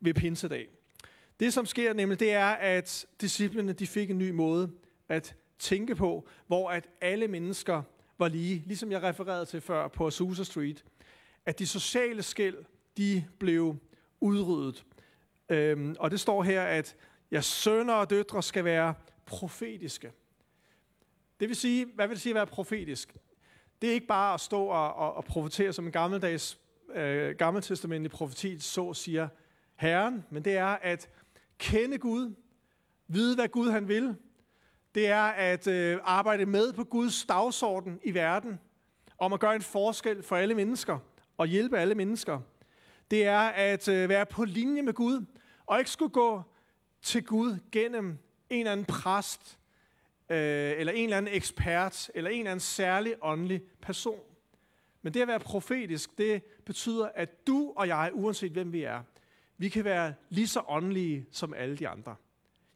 ved 0.00 0.14
pinsedag. 0.14 0.68
Det, 1.40 1.52
som 1.52 1.66
sker 1.66 1.92
nemlig, 1.92 2.20
det 2.20 2.32
er, 2.32 2.46
at 2.48 3.06
disciplene 3.20 3.72
de 3.72 3.86
fik 3.86 4.10
en 4.10 4.18
ny 4.18 4.30
måde 4.30 4.70
at 5.08 5.36
tænke 5.58 5.94
på, 5.94 6.28
hvor 6.46 6.70
at 6.70 6.88
alle 7.00 7.28
mennesker 7.28 7.82
var 8.18 8.28
lige, 8.28 8.62
ligesom 8.66 8.92
jeg 8.92 9.02
refererede 9.02 9.46
til 9.46 9.60
før 9.60 9.88
på 9.88 10.06
Azusa 10.06 10.44
Street, 10.44 10.84
at 11.46 11.58
de 11.58 11.66
sociale 11.66 12.22
skæld, 12.22 12.56
de 12.96 13.24
blev 13.38 13.76
udryddet. 14.20 14.84
Øhm, 15.48 15.96
og 15.98 16.10
det 16.10 16.20
står 16.20 16.42
her, 16.42 16.62
at 16.62 16.96
jeres 17.32 17.46
sønner 17.46 17.94
og 17.94 18.10
døtre 18.10 18.42
skal 18.42 18.64
være 18.64 18.94
profetiske. 19.26 20.12
Det 21.40 21.48
vil 21.48 21.56
sige, 21.56 21.86
hvad 21.94 22.08
vil 22.08 22.14
det 22.14 22.22
sige 22.22 22.30
at 22.30 22.34
være 22.34 22.46
profetisk? 22.46 23.16
Det 23.82 23.90
er 23.90 23.94
ikke 23.94 24.06
bare 24.06 24.34
at 24.34 24.40
stå 24.40 24.64
og, 24.64 24.94
og, 24.94 25.14
og 25.14 25.24
profetere 25.24 25.72
som 25.72 25.86
en 25.86 25.92
gammeldags, 25.92 26.58
øh, 26.94 27.36
gammeltestamentlig 27.36 28.10
profeti, 28.10 28.58
så 28.58 28.94
siger 28.94 29.28
Herren, 29.76 30.24
men 30.30 30.44
det 30.44 30.56
er 30.56 30.66
at 30.66 31.08
kende 31.58 31.98
Gud, 31.98 32.34
vide 33.08 33.34
hvad 33.34 33.48
Gud 33.48 33.70
han 33.70 33.88
vil. 33.88 34.16
Det 34.94 35.06
er 35.08 35.22
at 35.24 35.66
øh, 35.66 35.98
arbejde 36.02 36.46
med 36.46 36.72
på 36.72 36.84
Guds 36.84 37.24
dagsorden 37.24 38.00
i 38.02 38.14
verden, 38.14 38.60
om 39.18 39.32
at 39.32 39.40
gøre 39.40 39.54
en 39.54 39.62
forskel 39.62 40.22
for 40.22 40.36
alle 40.36 40.54
mennesker 40.54 40.98
og 41.36 41.46
hjælpe 41.46 41.78
alle 41.78 41.94
mennesker. 41.94 42.40
Det 43.10 43.26
er 43.26 43.40
at 43.40 43.88
øh, 43.88 44.08
være 44.08 44.26
på 44.26 44.44
linje 44.44 44.82
med 44.82 44.92
Gud, 44.92 45.26
og 45.66 45.78
ikke 45.78 45.90
skulle 45.90 46.12
gå 46.12 46.42
til 47.02 47.24
Gud 47.24 47.58
gennem 47.72 48.18
en 48.50 48.58
eller 48.58 48.72
anden 48.72 48.86
præst, 48.86 49.58
øh, 50.30 50.72
eller 50.78 50.92
en 50.92 51.04
eller 51.04 51.16
anden 51.16 51.34
ekspert, 51.34 52.10
eller 52.14 52.30
en 52.30 52.38
eller 52.38 52.50
anden 52.50 52.60
særlig 52.60 53.14
åndelig 53.22 53.62
person. 53.82 54.20
Men 55.02 55.14
det 55.14 55.22
at 55.22 55.28
være 55.28 55.40
profetisk, 55.40 56.18
det 56.18 56.42
betyder, 56.64 57.08
at 57.14 57.46
du 57.46 57.72
og 57.76 57.88
jeg, 57.88 58.10
uanset 58.14 58.52
hvem 58.52 58.72
vi 58.72 58.82
er, 58.82 59.02
vi 59.58 59.68
kan 59.68 59.84
være 59.84 60.14
lige 60.28 60.48
så 60.48 60.62
åndelige 60.68 61.26
som 61.30 61.54
alle 61.54 61.76
de 61.76 61.88
andre. 61.88 62.16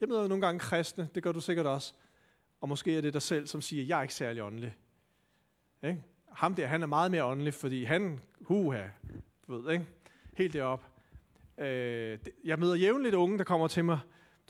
Jeg 0.00 0.08
møder 0.08 0.28
nogle 0.28 0.46
gange 0.46 0.58
kristne, 0.58 1.08
det 1.14 1.22
gør 1.22 1.32
du 1.32 1.40
sikkert 1.40 1.66
også, 1.66 1.94
og 2.60 2.68
måske 2.68 2.96
er 2.96 3.00
det 3.00 3.12
dig 3.12 3.22
selv, 3.22 3.46
som 3.46 3.60
siger, 3.60 3.84
jeg 3.84 3.98
er 3.98 4.02
ikke 4.02 4.14
særlig 4.14 4.42
åndelig. 4.42 4.76
Ikke? 5.82 6.02
Ham 6.32 6.54
der, 6.54 6.66
han 6.66 6.82
er 6.82 6.86
meget 6.86 7.10
mere 7.10 7.24
åndelig, 7.24 7.54
fordi 7.54 7.84
han, 7.84 8.20
huha, 8.40 8.82
du 9.46 9.56
ved, 9.56 9.72
ikke? 9.72 9.86
helt 10.34 10.52
derop. 10.52 10.84
Øh, 11.58 12.18
jeg 12.44 12.58
møder 12.58 12.74
jævnligt 12.74 13.14
unge, 13.14 13.38
der 13.38 13.44
kommer 13.44 13.68
til 13.68 13.84
mig, 13.84 13.98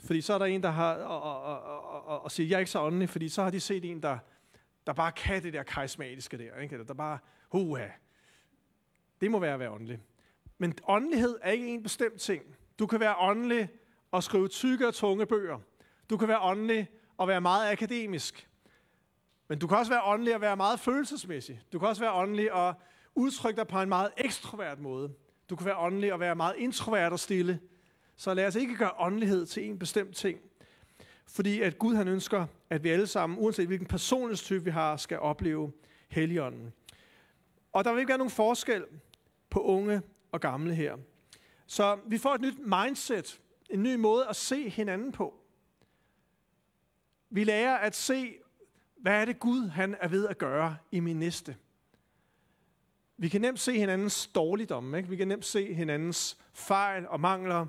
fordi 0.05 0.21
så 0.21 0.35
er 0.35 0.39
der 0.39 0.47
en, 0.47 0.63
der 0.63 0.71
har, 0.71 0.95
og, 0.95 1.23
og, 1.23 1.43
og, 1.43 2.07
og, 2.07 2.25
og 2.25 2.33
siger, 2.33 2.49
jeg 2.49 2.55
er 2.55 2.59
ikke 2.59 2.71
så 2.71 2.81
åndelig, 2.81 3.09
fordi 3.09 3.29
så 3.29 3.43
har 3.43 3.51
de 3.51 3.61
set 3.61 3.85
en, 3.85 4.03
der, 4.03 4.19
der 4.87 4.93
bare 4.93 5.13
kan 5.13 5.43
det 5.43 5.53
der 5.53 5.63
karismatiske 5.63 6.39
der, 6.39 6.61
ikke? 6.61 6.73
Eller 6.73 6.87
der 6.87 6.95
bare, 6.95 7.19
huha, 7.49 7.89
det 9.21 9.31
må 9.31 9.39
være 9.39 9.55
at 9.55 9.61
være 9.61 9.71
åndelig. 9.71 9.99
Men 10.59 10.75
åndelighed 10.89 11.39
er 11.43 11.51
ikke 11.51 11.69
en 11.69 11.83
bestemt 11.83 12.21
ting. 12.21 12.43
Du 12.79 12.87
kan 12.87 13.01
være 13.01 13.15
åndelig 13.19 13.69
og 14.11 14.23
skrive 14.23 14.49
tykke 14.49 14.89
og 14.89 14.95
tunge 14.95 15.27
bøger. 15.27 15.59
Du 16.11 16.17
kan 16.17 16.29
være 16.29 16.41
åndelig 16.41 16.89
og 17.17 17.29
være 17.29 17.41
meget 17.41 17.73
akademisk. 17.73 18.49
Men 19.49 19.59
du 19.59 19.67
kan 19.67 19.77
også 19.77 19.93
være 19.93 20.03
åndelig 20.05 20.35
og 20.35 20.41
være 20.41 20.57
meget 20.57 20.81
følelsesmæssig. 20.81 21.61
Du 21.73 21.79
kan 21.79 21.89
også 21.89 22.03
være 22.03 22.13
åndelig 22.13 22.53
og 22.53 22.75
udtrykke 23.15 23.57
dig 23.57 23.69
på 23.69 23.81
en 23.81 23.89
meget 23.89 24.11
ekstrovert 24.17 24.79
måde. 24.79 25.15
Du 25.51 25.57
kan 25.57 25.67
være 25.67 25.77
åndelig 25.77 26.13
og 26.13 26.21
være 26.21 26.37
meget 26.37 26.55
introvert 26.57 27.13
og 27.13 27.19
stille. 27.19 27.61
Så 28.21 28.35
lad 28.35 28.47
os 28.47 28.55
ikke 28.55 28.77
gøre 28.77 28.93
åndelighed 28.99 29.47
til 29.47 29.65
en 29.65 29.79
bestemt 29.79 30.17
ting. 30.17 30.41
Fordi 31.27 31.61
at 31.61 31.79
Gud 31.79 31.95
han 31.95 32.09
ønsker, 32.09 32.47
at 32.71 32.85
vi 32.85 32.89
alle 32.89 33.07
sammen, 33.07 33.39
uanset 33.39 33.67
hvilken 33.67 33.89
personlighedstype 33.89 34.65
vi 34.65 34.71
har, 34.71 34.97
skal 34.97 35.19
opleve 35.19 35.73
Helligånden. 36.09 36.73
Og 37.73 37.85
der 37.85 37.93
vil 37.93 38.01
ikke 38.01 38.09
være 38.09 38.19
nogen 38.19 38.31
forskel 38.31 38.85
på 39.51 39.61
unge 39.61 40.03
og 40.33 40.41
gamle 40.41 40.75
her. 40.75 40.97
Så 41.67 41.99
vi 42.07 42.19
får 42.19 42.35
et 42.35 42.41
nyt 42.41 42.59
mindset, 42.59 43.41
en 43.71 43.83
ny 43.83 43.95
måde 43.95 44.27
at 44.29 44.37
se 44.37 44.69
hinanden 44.69 45.13
på. 45.13 45.35
Vi 47.31 47.45
lærer 47.45 47.77
at 47.77 47.97
se, 47.97 48.35
hvad 48.97 49.21
er 49.21 49.25
det 49.25 49.41
Gud 49.41 49.69
han 49.69 49.97
er 50.01 50.09
ved 50.09 50.29
at 50.29 50.39
gøre 50.39 50.77
i 50.93 51.01
min 51.01 51.19
næste. 51.19 51.57
Vi 53.17 53.29
kan 53.29 53.41
nemt 53.41 53.61
se 53.61 53.79
hinandens 53.79 54.27
dårligdomme, 54.27 54.99
ikke? 54.99 55.09
vi 55.09 55.17
kan 55.17 55.29
nemt 55.29 55.45
se 55.45 55.75
hinandens 55.75 56.39
fejl 56.53 57.09
og 57.09 57.21
mangler. 57.21 57.67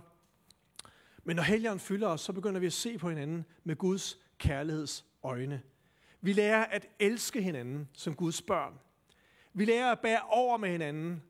Men 1.29 1.35
når 1.35 1.43
helgen 1.43 1.79
fylder 1.79 2.07
os, 2.07 2.21
så 2.21 2.33
begynder 2.33 2.59
vi 2.59 2.65
at 2.65 2.73
se 2.73 2.97
på 2.97 3.09
hinanden 3.09 3.45
med 3.63 3.75
Guds 3.75 4.19
kærligheds 4.37 5.05
øjne. 5.23 5.61
Vi 6.21 6.33
lærer 6.33 6.65
at 6.65 6.87
elske 6.99 7.41
hinanden 7.41 7.89
som 7.93 8.15
Guds 8.15 8.41
børn. 8.41 8.73
Vi 9.53 9.65
lærer 9.65 9.91
at 9.91 9.99
bære 9.99 10.21
over 10.29 10.57
med 10.57 10.69
hinanden 10.69 11.23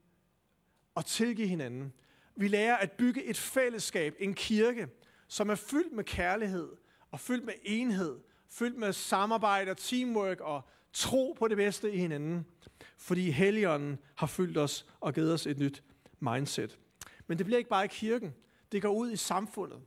og 0.96 1.06
tilgive 1.06 1.48
hinanden. 1.48 1.94
Vi 2.36 2.48
lærer 2.48 2.78
at 2.78 2.92
bygge 2.92 3.24
et 3.24 3.38
fællesskab, 3.38 4.16
en 4.20 4.34
kirke, 4.34 4.88
som 5.28 5.50
er 5.50 5.56
fyldt 5.56 5.94
med 5.94 6.04
kærlighed 6.04 6.70
og 7.12 7.20
fyldt 7.20 7.46
med 7.46 7.54
enhed, 7.64 8.20
fyldt 8.50 8.78
med 8.78 8.94
samarbejde 8.94 9.72
og 9.72 9.78
teamwork 9.78 10.40
og 10.42 10.62
tro 10.94 11.36
på 11.40 11.48
det 11.48 11.58
bedste 11.58 11.94
i 11.94 11.98
hinanden. 11.98 12.46
Fordi 12.98 13.32
Helligånden 13.32 13.98
har 14.16 14.28
fyldt 14.28 14.58
os 14.58 14.86
og 15.00 15.14
givet 15.14 15.34
os 15.34 15.48
et 15.48 15.60
nyt 15.60 15.84
mindset. 16.20 16.80
Men 17.28 17.38
det 17.38 17.46
bliver 17.46 17.58
ikke 17.58 17.70
bare 17.70 17.86
i 17.86 17.92
kirken. 17.92 18.34
Det 18.72 18.82
går 18.82 18.90
ud 18.94 19.12
i 19.12 19.16
samfundet. 19.18 19.80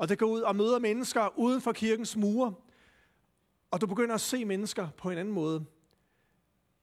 Og 0.00 0.08
det 0.08 0.18
går 0.18 0.26
ud 0.26 0.40
og 0.40 0.56
møder 0.56 0.78
mennesker 0.78 1.38
uden 1.38 1.60
for 1.60 1.72
kirkens 1.72 2.16
mure. 2.16 2.54
Og 3.70 3.80
du 3.80 3.86
begynder 3.86 4.14
at 4.14 4.20
se 4.20 4.44
mennesker 4.44 4.88
på 4.96 5.10
en 5.10 5.18
anden 5.18 5.34
måde. 5.34 5.64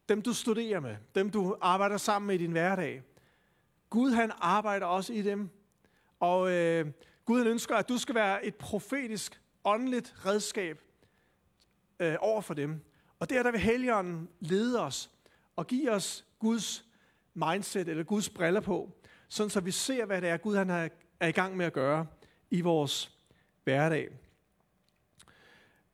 Dem 0.10 0.22
du 0.22 0.34
studerer 0.34 0.80
med, 0.80 0.96
dem 1.16 1.30
du 1.30 1.58
arbejder 1.62 1.98
sammen 1.98 2.28
med 2.28 2.36
i 2.36 2.38
din 2.38 2.52
hverdag. 2.52 3.04
Gud 3.90 4.12
han 4.12 4.32
arbejder 4.38 4.86
også 4.86 5.14
i 5.14 5.22
dem. 5.22 5.50
Og 6.20 6.52
øh, 6.52 6.92
Gud 7.26 7.38
han 7.38 7.48
ønsker, 7.48 7.76
at 7.76 7.90
du 7.90 7.98
skal 7.98 8.16
være 8.16 8.46
et 8.46 8.56
profetisk, 8.56 9.42
åndeligt 9.64 10.16
redskab 10.26 10.82
øh, 12.00 12.16
over 12.20 12.42
for 12.42 12.54
dem. 12.54 12.80
Og 13.20 13.30
der, 13.30 13.44
der 13.44 13.52
vil 13.52 13.60
Helligånden 13.60 14.30
lede 14.40 14.82
os 14.82 15.12
og 15.56 15.68
give 15.68 15.92
os 15.92 16.26
Guds 16.40 16.86
mindset 17.34 17.88
eller 17.88 18.04
Guds 18.04 18.30
briller 18.30 18.62
på, 18.62 18.92
sådan 19.30 19.50
så 19.50 19.60
vi 19.60 19.72
ser, 19.72 20.06
hvad 20.06 20.22
det 20.22 20.30
er, 20.30 20.38
Gud 20.38 20.56
han 20.56 20.70
er 21.20 21.28
i 21.28 21.32
gang 21.32 21.58
med 21.58 21.66
at 21.66 21.74
gøre 21.74 22.08
i 22.52 22.62
vores 22.62 23.12
hverdag. 23.64 24.10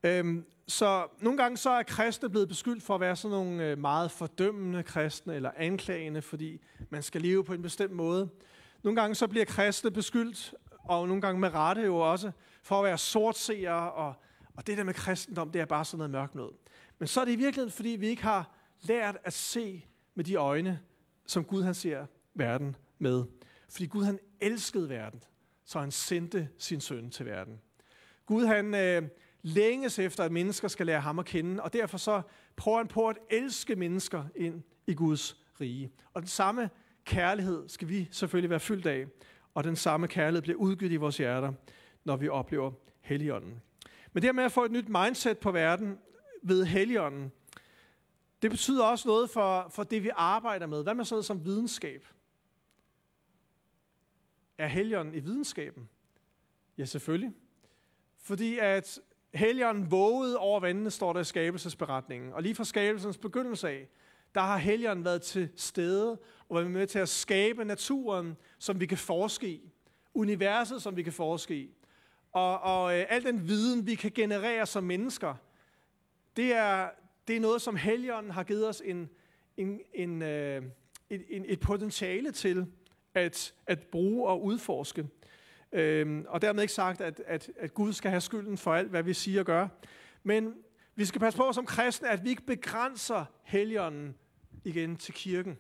Øhm, 0.03 0.45
så 0.67 1.07
nogle 1.19 1.37
gange 1.37 1.57
så 1.57 1.69
er 1.69 1.83
kristne 1.83 2.29
blevet 2.29 2.47
beskyldt 2.47 2.83
for 2.83 2.95
at 2.95 3.01
være 3.01 3.15
sådan 3.15 3.37
nogle 3.37 3.65
øh, 3.65 3.77
meget 3.77 4.11
fordømmende 4.11 4.83
kristne 4.83 5.35
eller 5.35 5.51
anklagende, 5.57 6.21
fordi 6.21 6.61
man 6.89 7.03
skal 7.03 7.21
leve 7.21 7.43
på 7.43 7.53
en 7.53 7.61
bestemt 7.61 7.93
måde. 7.93 8.29
Nogle 8.83 9.01
gange 9.01 9.15
så 9.15 9.27
bliver 9.27 9.45
kristne 9.45 9.91
beskyldt, 9.91 10.53
og 10.83 11.07
nogle 11.07 11.21
gange 11.21 11.39
med 11.39 11.53
rette 11.53 11.81
jo 11.81 11.97
også, 11.97 12.31
for 12.63 12.79
at 12.79 12.83
være 12.85 12.97
sortseere, 12.97 13.91
og, 13.91 14.13
og 14.55 14.67
det 14.67 14.77
der 14.77 14.83
med 14.83 14.93
kristendom, 14.93 15.51
det 15.51 15.61
er 15.61 15.65
bare 15.65 15.85
sådan 15.85 15.97
noget 15.97 16.11
mørkt 16.11 16.35
noget. 16.35 16.53
Men 16.99 17.07
så 17.07 17.21
er 17.21 17.25
det 17.25 17.31
i 17.31 17.35
virkeligheden, 17.35 17.71
fordi 17.71 17.89
vi 17.89 18.07
ikke 18.07 18.23
har 18.23 18.55
lært 18.81 19.17
at 19.23 19.33
se 19.33 19.85
med 20.15 20.23
de 20.23 20.35
øjne, 20.35 20.79
som 21.25 21.43
Gud 21.43 21.63
han 21.63 21.73
ser 21.73 22.05
verden 22.33 22.75
med. 22.99 23.23
Fordi 23.69 23.85
Gud 23.85 24.03
han 24.03 24.19
elskede 24.41 24.89
verden, 24.89 25.23
så 25.73 25.79
han 25.79 25.91
sendte 25.91 26.49
sin 26.57 26.81
søn 26.81 27.09
til 27.09 27.25
verden. 27.25 27.61
Gud 28.25 28.45
han 28.45 28.75
øh, 28.75 29.03
længes 29.41 29.99
efter, 29.99 30.23
at 30.23 30.31
mennesker 30.31 30.67
skal 30.67 30.85
lære 30.85 31.01
ham 31.01 31.19
at 31.19 31.25
kende, 31.25 31.63
og 31.63 31.73
derfor 31.73 31.97
så 31.97 32.21
prøver 32.55 32.77
han 32.77 32.87
på 32.87 33.07
at 33.07 33.17
elske 33.29 33.75
mennesker 33.75 34.23
ind 34.35 34.61
i 34.87 34.93
Guds 34.93 35.37
rige. 35.61 35.91
Og 36.13 36.21
den 36.21 36.29
samme 36.29 36.69
kærlighed 37.05 37.69
skal 37.69 37.89
vi 37.89 38.09
selvfølgelig 38.11 38.49
være 38.49 38.59
fyldt 38.59 38.85
af, 38.85 39.05
og 39.53 39.63
den 39.63 39.75
samme 39.75 40.07
kærlighed 40.07 40.41
bliver 40.41 40.57
udgivet 40.57 40.91
i 40.91 40.95
vores 40.95 41.17
hjerter, 41.17 41.53
når 42.03 42.17
vi 42.17 42.29
oplever 42.29 42.71
Helligånden. 43.01 43.61
Men 44.13 44.21
det 44.21 44.27
her 44.27 44.33
med 44.33 44.43
at 44.43 44.51
få 44.51 44.63
et 44.63 44.71
nyt 44.71 44.89
mindset 44.89 45.37
på 45.37 45.51
verden 45.51 45.97
ved 46.43 46.65
Helligånden, 46.65 47.31
det 48.41 48.51
betyder 48.51 48.85
også 48.85 49.07
noget 49.07 49.29
for, 49.29 49.67
for 49.69 49.83
det, 49.83 50.03
vi 50.03 50.09
arbejder 50.15 50.65
med. 50.65 50.83
Hvad 50.83 50.95
med 50.95 51.05
sådan 51.05 51.15
noget 51.15 51.25
som 51.25 51.45
videnskab? 51.45 52.05
Er 54.63 54.67
helgen 54.67 55.13
i 55.13 55.19
videnskaben? 55.19 55.89
Ja, 56.77 56.85
selvfølgelig. 56.85 57.31
Fordi 58.17 58.57
at 58.57 58.99
helgen 59.33 59.91
vågede 59.91 60.37
over 60.37 60.59
vandene, 60.59 60.91
står 60.91 61.13
der 61.13 61.19
i 61.19 61.23
skabelsesberetningen. 61.23 62.33
Og 62.33 62.43
lige 62.43 62.55
fra 62.55 62.63
skabelsens 62.63 63.17
begyndelse 63.17 63.69
af, 63.69 63.87
der 64.35 64.41
har 64.41 64.57
helgen 64.57 65.05
været 65.05 65.21
til 65.21 65.49
stede 65.55 66.19
og 66.49 66.55
været 66.55 66.71
med 66.71 66.87
til 66.87 66.99
at 66.99 67.09
skabe 67.09 67.65
naturen, 67.65 68.37
som 68.59 68.79
vi 68.79 68.85
kan 68.85 68.97
forske 68.97 69.47
i. 69.47 69.71
Universet, 70.13 70.81
som 70.81 70.95
vi 70.95 71.03
kan 71.03 71.13
forske 71.13 71.55
i. 71.55 71.69
Og, 72.31 72.59
og 72.59 72.99
øh, 72.99 73.05
al 73.09 73.23
den 73.23 73.47
viden, 73.47 73.87
vi 73.87 73.95
kan 73.95 74.11
generere 74.11 74.65
som 74.65 74.83
mennesker, 74.83 75.35
det 76.35 76.53
er, 76.53 76.89
det 77.27 77.35
er 77.35 77.39
noget, 77.39 77.61
som 77.61 77.75
helgen 77.75 78.31
har 78.31 78.43
givet 78.43 78.69
os 78.69 78.81
en, 78.85 79.09
en, 79.57 79.79
en, 79.93 80.21
øh, 80.21 80.63
et, 81.09 81.25
en, 81.29 81.45
et 81.47 81.59
potentiale 81.59 82.31
til 82.31 82.67
at, 83.13 83.53
at 83.67 83.79
bruge 83.79 84.29
og 84.29 84.43
udforske. 84.43 85.07
Øhm, 85.71 86.25
og 86.29 86.41
dermed 86.41 86.61
ikke 86.61 86.73
sagt, 86.73 87.01
at, 87.01 87.21
at, 87.25 87.51
at 87.59 87.73
Gud 87.73 87.93
skal 87.93 88.11
have 88.11 88.21
skylden 88.21 88.57
for 88.57 88.73
alt, 88.73 88.89
hvad 88.89 89.03
vi 89.03 89.13
siger 89.13 89.39
og 89.39 89.45
gør. 89.45 89.67
Men 90.23 90.53
vi 90.95 91.05
skal 91.05 91.19
passe 91.19 91.37
på 91.37 91.51
som 91.53 91.65
kristne, 91.65 92.09
at 92.09 92.23
vi 92.23 92.29
ikke 92.29 92.45
begrænser 92.45 93.25
Helligånden 93.43 94.15
igen 94.63 94.95
til 94.95 95.13
kirken. 95.13 95.57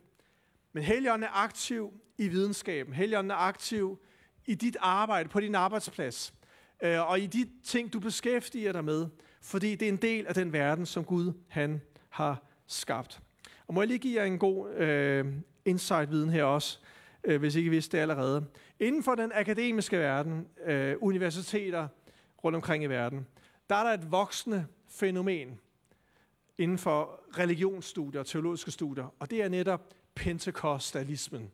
Men 0.73 0.83
Helligånden 0.83 1.23
er 1.23 1.43
aktiv 1.43 1.93
i 2.17 2.27
videnskaben. 2.27 2.93
Helligånden 2.93 3.31
er 3.31 3.35
aktiv 3.35 3.99
i 4.45 4.55
dit 4.55 4.77
arbejde, 4.79 5.29
på 5.29 5.39
din 5.39 5.55
arbejdsplads. 5.55 6.33
Øh, 6.83 7.09
og 7.09 7.19
i 7.19 7.27
de 7.27 7.49
ting, 7.63 7.93
du 7.93 7.99
beskæftiger 7.99 8.71
dig 8.71 8.85
med. 8.85 9.07
Fordi 9.41 9.75
det 9.75 9.85
er 9.85 9.89
en 9.89 9.97
del 9.97 10.27
af 10.27 10.33
den 10.33 10.53
verden, 10.53 10.85
som 10.85 11.03
Gud 11.03 11.33
han 11.47 11.81
har 12.09 12.43
skabt. 12.67 13.21
Og 13.67 13.73
må 13.73 13.81
jeg 13.81 13.87
lige 13.87 13.99
give 13.99 14.21
jer 14.21 14.27
en 14.27 14.39
god 14.39 14.73
øh, 14.73 15.25
insight-viden 15.65 16.29
her 16.29 16.43
også, 16.43 16.79
øh, 17.23 17.39
hvis 17.39 17.55
I 17.55 17.57
ikke 17.57 17.71
vidste 17.71 17.97
det 17.97 18.01
allerede. 18.01 18.45
Inden 18.79 19.03
for 19.03 19.15
den 19.15 19.31
akademiske 19.33 19.99
verden, 19.99 20.47
øh, 20.65 20.95
universiteter 21.01 21.87
rundt 22.43 22.55
omkring 22.55 22.83
i 22.83 22.87
verden, 22.87 23.27
der 23.69 23.75
er 23.75 23.83
der 23.83 23.93
et 23.93 24.11
voksende 24.11 24.65
fænomen 24.89 25.59
inden 26.57 26.77
for 26.77 27.19
religionsstudier 27.37 28.19
og 28.19 28.25
teologiske 28.25 28.71
studier, 28.71 29.15
og 29.19 29.31
det 29.31 29.43
er 29.43 29.49
netop 29.49 29.93
pentekostalismen. 30.15 31.51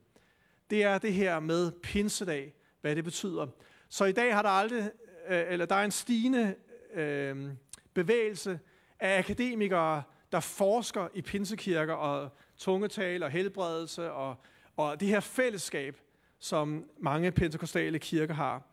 Det 0.69 0.83
er 0.83 0.97
det 0.97 1.13
her 1.13 1.39
med 1.39 1.71
pinsedag, 1.71 2.53
hvad 2.81 2.95
det 2.95 3.03
betyder. 3.03 3.47
Så 3.89 4.05
i 4.05 4.11
dag 4.11 4.33
har 4.35 4.41
der 4.41 4.49
aldrig, 4.49 4.91
øh, 5.29 5.43
eller 5.47 5.65
der 5.65 5.75
er 5.75 5.85
en 5.85 5.91
stigende 5.91 6.55
øh, 6.93 7.49
bevægelse 7.93 8.59
af 8.99 9.19
akademikere, 9.19 10.03
der 10.31 10.39
forsker 10.39 11.07
i 11.13 11.21
pinsekirker 11.21 11.93
og 11.93 12.29
tungetal 12.57 13.23
og 13.23 13.31
helbredelse 13.31 14.11
og, 14.11 14.35
og 14.79 14.99
det 14.99 15.07
her 15.07 15.19
fællesskab, 15.19 15.97
som 16.39 16.89
mange 16.99 17.31
pentekostale 17.31 17.99
kirker 17.99 18.33
har. 18.33 18.63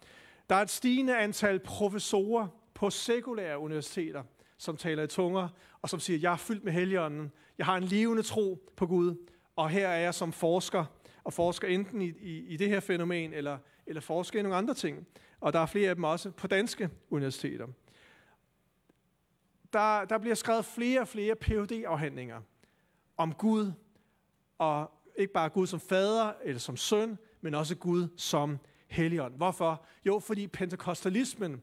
Der 0.50 0.56
er 0.56 0.62
et 0.62 0.70
stigende 0.70 1.18
antal 1.18 1.58
professorer 1.58 2.48
på 2.74 2.90
sekulære 2.90 3.58
universiteter, 3.58 4.22
som 4.58 4.76
taler 4.76 5.02
i 5.02 5.06
tunger, 5.06 5.48
og 5.82 5.88
som 5.88 6.00
siger, 6.00 6.18
jeg 6.18 6.32
er 6.32 6.36
fyldt 6.36 6.64
med 6.64 6.72
helligånden, 6.72 7.32
jeg 7.58 7.66
har 7.66 7.76
en 7.76 7.82
levende 7.82 8.22
tro 8.22 8.72
på 8.76 8.86
Gud, 8.86 9.28
og 9.56 9.70
her 9.70 9.88
er 9.88 9.98
jeg 9.98 10.14
som 10.14 10.32
forsker, 10.32 10.84
og 11.24 11.32
forsker 11.32 11.68
enten 11.68 12.02
i, 12.02 12.08
i, 12.08 12.46
i 12.46 12.56
det 12.56 12.68
her 12.68 12.80
fænomen, 12.80 13.32
eller, 13.32 13.58
eller 13.86 14.00
forsker 14.00 14.38
i 14.38 14.42
nogle 14.42 14.56
andre 14.56 14.74
ting. 14.74 15.06
Og 15.40 15.52
der 15.52 15.58
er 15.58 15.66
flere 15.66 15.90
af 15.90 15.94
dem 15.94 16.04
også 16.04 16.30
på 16.30 16.46
danske 16.46 16.90
universiteter. 17.10 17.66
Der, 19.72 20.04
der 20.04 20.18
bliver 20.18 20.34
skrevet 20.34 20.64
flere 20.64 21.00
og 21.00 21.08
flere 21.08 21.36
phd 21.36 21.84
afhandlinger 21.86 22.40
om 23.16 23.34
Gud, 23.34 23.72
og 24.58 24.95
ikke 25.18 25.32
bare 25.32 25.48
Gud 25.48 25.66
som 25.66 25.80
fader 25.80 26.32
eller 26.44 26.58
som 26.58 26.76
søn, 26.76 27.18
men 27.40 27.54
også 27.54 27.76
Gud 27.76 28.08
som 28.16 28.58
helligånd. 28.88 29.36
Hvorfor? 29.36 29.84
Jo, 30.06 30.18
fordi 30.18 30.46
pentekostalismen, 30.46 31.62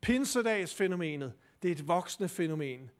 pinsedagsfænomenet, 0.00 1.32
det 1.62 1.68
er 1.68 1.72
et 1.72 1.88
voksende 1.88 2.28
fænomen 2.28 2.90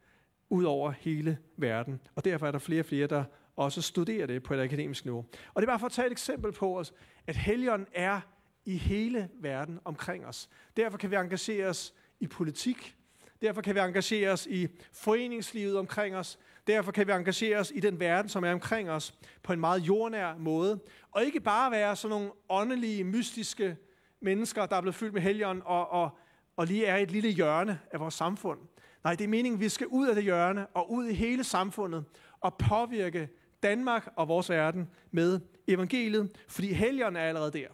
ud 0.50 0.64
over 0.64 0.90
hele 0.90 1.38
verden. 1.56 2.00
Og 2.14 2.24
derfor 2.24 2.46
er 2.46 2.50
der 2.50 2.58
flere 2.58 2.80
og 2.80 2.86
flere, 2.86 3.06
der 3.06 3.24
også 3.56 3.82
studerer 3.82 4.26
det 4.26 4.42
på 4.42 4.54
et 4.54 4.60
akademisk 4.60 5.04
niveau. 5.04 5.24
Og 5.54 5.62
det 5.62 5.68
er 5.68 5.70
bare 5.70 5.78
for 5.78 5.86
at 5.86 5.92
tage 5.92 6.06
et 6.06 6.12
eksempel 6.12 6.52
på 6.52 6.78
os, 6.78 6.92
at 7.26 7.36
helligånden 7.36 7.88
er 7.94 8.20
i 8.64 8.76
hele 8.76 9.28
verden 9.40 9.80
omkring 9.84 10.26
os. 10.26 10.48
Derfor 10.76 10.98
kan 10.98 11.10
vi 11.10 11.16
engagere 11.16 11.66
os 11.66 11.94
i 12.20 12.26
politik. 12.26 12.96
Derfor 13.42 13.60
kan 13.60 13.74
vi 13.74 13.80
engagere 13.80 14.30
os 14.30 14.46
i 14.46 14.68
foreningslivet 14.92 15.78
omkring 15.78 16.16
os. 16.16 16.38
Derfor 16.66 16.92
kan 16.92 17.06
vi 17.06 17.12
engagere 17.12 17.58
os 17.58 17.72
i 17.74 17.80
den 17.80 18.00
verden, 18.00 18.28
som 18.28 18.44
er 18.44 18.52
omkring 18.52 18.90
os, 18.90 19.14
på 19.42 19.52
en 19.52 19.60
meget 19.60 19.80
jordnær 19.80 20.36
måde. 20.38 20.80
Og 21.10 21.24
ikke 21.24 21.40
bare 21.40 21.70
være 21.70 21.96
sådan 21.96 22.10
nogle 22.10 22.30
åndelige, 22.48 23.04
mystiske 23.04 23.76
mennesker, 24.20 24.66
der 24.66 24.76
er 24.76 24.80
blevet 24.80 24.94
fyldt 24.94 25.14
med 25.14 25.22
helgen 25.22 25.62
og, 25.64 25.90
og, 25.90 26.10
og 26.56 26.66
lige 26.66 26.86
er 26.86 26.96
i 26.96 27.02
et 27.02 27.10
lille 27.10 27.30
hjørne 27.30 27.80
af 27.90 28.00
vores 28.00 28.14
samfund. 28.14 28.58
Nej, 29.04 29.14
det 29.14 29.24
er 29.24 29.28
meningen, 29.28 29.58
at 29.58 29.60
vi 29.60 29.68
skal 29.68 29.86
ud 29.86 30.08
af 30.08 30.14
det 30.14 30.24
hjørne 30.24 30.66
og 30.66 30.92
ud 30.92 31.06
i 31.06 31.14
hele 31.14 31.44
samfundet 31.44 32.04
og 32.40 32.54
påvirke 32.58 33.28
Danmark 33.62 34.08
og 34.16 34.28
vores 34.28 34.50
verden 34.50 34.90
med 35.10 35.40
evangeliet, 35.68 36.36
fordi 36.48 36.72
helgen 36.72 37.16
er 37.16 37.20
allerede 37.20 37.52
der 37.52 37.68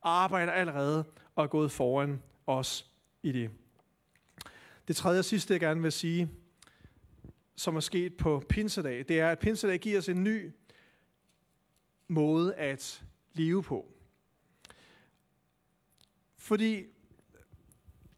og 0.00 0.22
arbejder 0.22 0.52
allerede 0.52 1.04
og 1.36 1.44
er 1.44 1.48
gået 1.48 1.72
foran 1.72 2.22
os 2.46 2.90
i 3.22 3.32
det. 3.32 3.50
Det 4.88 4.96
tredje 4.96 5.18
og 5.18 5.24
sidste, 5.24 5.52
jeg 5.52 5.60
gerne 5.60 5.82
vil 5.82 5.92
sige, 5.92 6.30
som 7.56 7.76
er 7.76 7.80
sket 7.80 8.16
på 8.16 8.42
Pinsedag, 8.48 9.04
det 9.08 9.20
er, 9.20 9.30
at 9.30 9.38
Pinsedag 9.38 9.78
giver 9.78 9.98
os 9.98 10.08
en 10.08 10.24
ny 10.24 10.52
måde 12.08 12.54
at 12.54 13.04
leve 13.32 13.62
på. 13.62 13.94
Fordi 16.36 16.86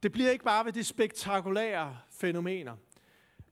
det 0.03 0.13
bliver 0.13 0.31
ikke 0.31 0.45
bare 0.45 0.65
ved 0.65 0.73
de 0.73 0.85
spektakulære 0.85 1.99
fænomener, 2.11 2.77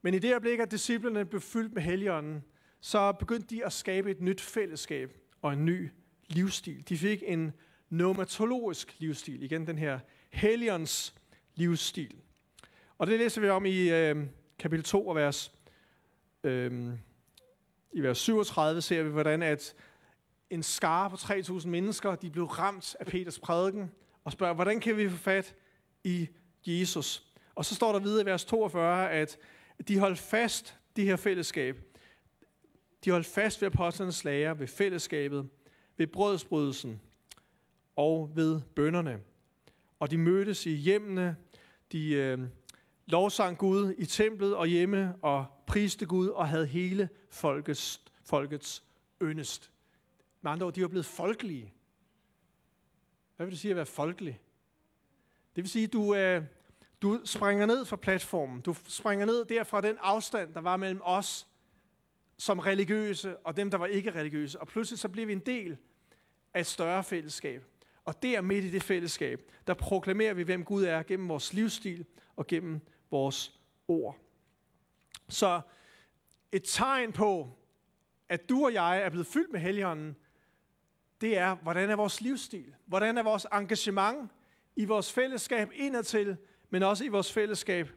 men 0.02 0.14
i 0.14 0.18
det 0.18 0.30
øjeblik, 0.30 0.58
at 0.60 0.70
disciplerne 0.70 1.24
blev 1.24 1.40
fyldt 1.40 1.74
med 1.74 1.82
helligånden, 1.82 2.44
så 2.80 3.12
begyndte 3.12 3.46
de 3.54 3.64
at 3.64 3.72
skabe 3.72 4.10
et 4.10 4.20
nyt 4.20 4.40
fællesskab 4.40 5.16
og 5.42 5.52
en 5.52 5.64
ny 5.64 5.90
livsstil. 6.28 6.88
De 6.88 6.98
fik 6.98 7.22
en 7.26 7.52
nomatologisk 7.90 8.96
livsstil, 8.98 9.42
igen 9.42 9.66
den 9.66 9.78
her 9.78 9.98
helligånds 10.30 11.14
livsstil. 11.54 12.16
Og 12.98 13.06
det 13.06 13.18
læser 13.18 13.40
vi 13.40 13.48
om 13.48 13.66
i 13.66 13.90
øh, 13.90 14.26
kapitel 14.58 14.84
2 14.84 15.06
og 15.06 15.16
vers 15.16 15.52
Øhm, 16.44 16.98
I 17.92 18.00
vers 18.00 18.18
37 18.18 18.80
ser 18.80 19.02
vi, 19.02 19.10
hvordan 19.10 19.42
at 19.42 19.74
en 20.50 20.62
skare 20.62 21.10
på 21.10 21.16
3.000 21.16 21.68
mennesker, 21.68 22.14
de 22.14 22.30
blev 22.30 22.44
ramt 22.44 22.96
af 23.00 23.06
Peters 23.06 23.38
prædiken, 23.38 23.90
og 24.24 24.32
spørger, 24.32 24.54
hvordan 24.54 24.80
kan 24.80 24.96
vi 24.96 25.08
få 25.08 25.16
fat 25.16 25.54
i 26.04 26.28
Jesus? 26.66 27.26
Og 27.54 27.64
så 27.64 27.74
står 27.74 27.92
der 27.92 27.98
videre 27.98 28.22
i 28.22 28.26
vers 28.26 28.44
42, 28.44 29.10
at 29.10 29.38
de 29.88 29.98
holdt 29.98 30.18
fast, 30.18 30.78
det 30.96 31.04
her 31.04 31.16
fællesskab. 31.16 31.76
De 33.04 33.10
holdt 33.10 33.26
fast 33.26 33.62
ved 33.62 33.66
apostlenes 33.66 34.24
lærer, 34.24 34.54
ved 34.54 34.66
fællesskabet, 34.66 35.48
ved 35.96 36.06
brødsbrydelsen 36.06 37.00
og 37.96 38.30
ved 38.34 38.60
bønderne. 38.76 39.20
Og 40.00 40.10
de 40.10 40.18
mødtes 40.18 40.66
i 40.66 40.74
hjemmene, 40.74 41.36
de 41.92 42.12
øh, 42.12 42.38
lovsang 43.06 43.58
Gud 43.58 43.94
i 43.98 44.06
templet 44.06 44.56
og 44.56 44.66
hjemme, 44.66 45.14
og 45.22 45.46
priste 45.66 46.06
Gud 46.06 46.28
og 46.28 46.48
havde 46.48 46.66
hele 46.66 47.08
folkets, 47.30 48.02
folkets 48.24 48.84
yndest. 49.22 49.70
Med 50.42 50.52
andre 50.52 50.66
ord, 50.66 50.72
de 50.72 50.82
var 50.82 50.88
blevet 50.88 51.06
folkelige. 51.06 51.72
Hvad 53.36 53.46
vil 53.46 53.52
det 53.52 53.60
sige 53.60 53.70
at 53.70 53.76
være 53.76 53.86
folkelig? 53.86 54.40
Det 55.56 55.64
vil 55.64 55.70
sige, 55.70 55.84
at 55.84 55.92
du, 55.92 56.14
øh, 56.14 56.42
du 57.02 57.20
springer 57.24 57.66
ned 57.66 57.84
fra 57.84 57.96
platformen. 57.96 58.60
Du 58.60 58.74
springer 58.88 59.26
ned 59.26 59.44
der 59.44 59.64
fra 59.64 59.80
den 59.80 59.96
afstand, 60.00 60.54
der 60.54 60.60
var 60.60 60.76
mellem 60.76 61.00
os 61.04 61.46
som 62.36 62.58
religiøse 62.58 63.36
og 63.36 63.56
dem, 63.56 63.70
der 63.70 63.78
var 63.78 63.86
ikke 63.86 64.10
religiøse. 64.10 64.60
Og 64.60 64.66
pludselig 64.66 64.98
så 64.98 65.08
bliver 65.08 65.26
vi 65.26 65.32
en 65.32 65.38
del 65.38 65.76
af 66.54 66.60
et 66.60 66.66
større 66.66 67.04
fællesskab. 67.04 67.64
Og 68.04 68.22
der 68.22 68.40
midt 68.40 68.64
i 68.64 68.70
det 68.70 68.82
fællesskab, 68.82 69.50
der 69.66 69.74
proklamerer 69.74 70.34
vi, 70.34 70.42
hvem 70.42 70.64
Gud 70.64 70.84
er 70.84 71.02
gennem 71.02 71.28
vores 71.28 71.52
livsstil 71.52 72.06
og 72.36 72.46
gennem 72.46 72.80
vores 73.14 73.60
ord. 73.88 74.16
Så 75.28 75.60
et 76.52 76.62
tegn 76.64 77.12
på, 77.12 77.58
at 78.28 78.48
du 78.48 78.64
og 78.64 78.72
jeg 78.72 79.02
er 79.02 79.10
blevet 79.10 79.26
fyldt 79.26 79.52
med 79.52 79.60
helligånden, 79.60 80.16
det 81.20 81.38
er, 81.38 81.54
hvordan 81.54 81.90
er 81.90 81.96
vores 81.96 82.20
livsstil? 82.20 82.74
Hvordan 82.86 83.18
er 83.18 83.22
vores 83.22 83.46
engagement 83.52 84.30
i 84.76 84.84
vores 84.84 85.12
fællesskab 85.12 85.70
indadtil, 85.74 86.36
men 86.70 86.82
også 86.82 87.04
i 87.04 87.08
vores 87.08 87.32
fællesskab, 87.32 87.90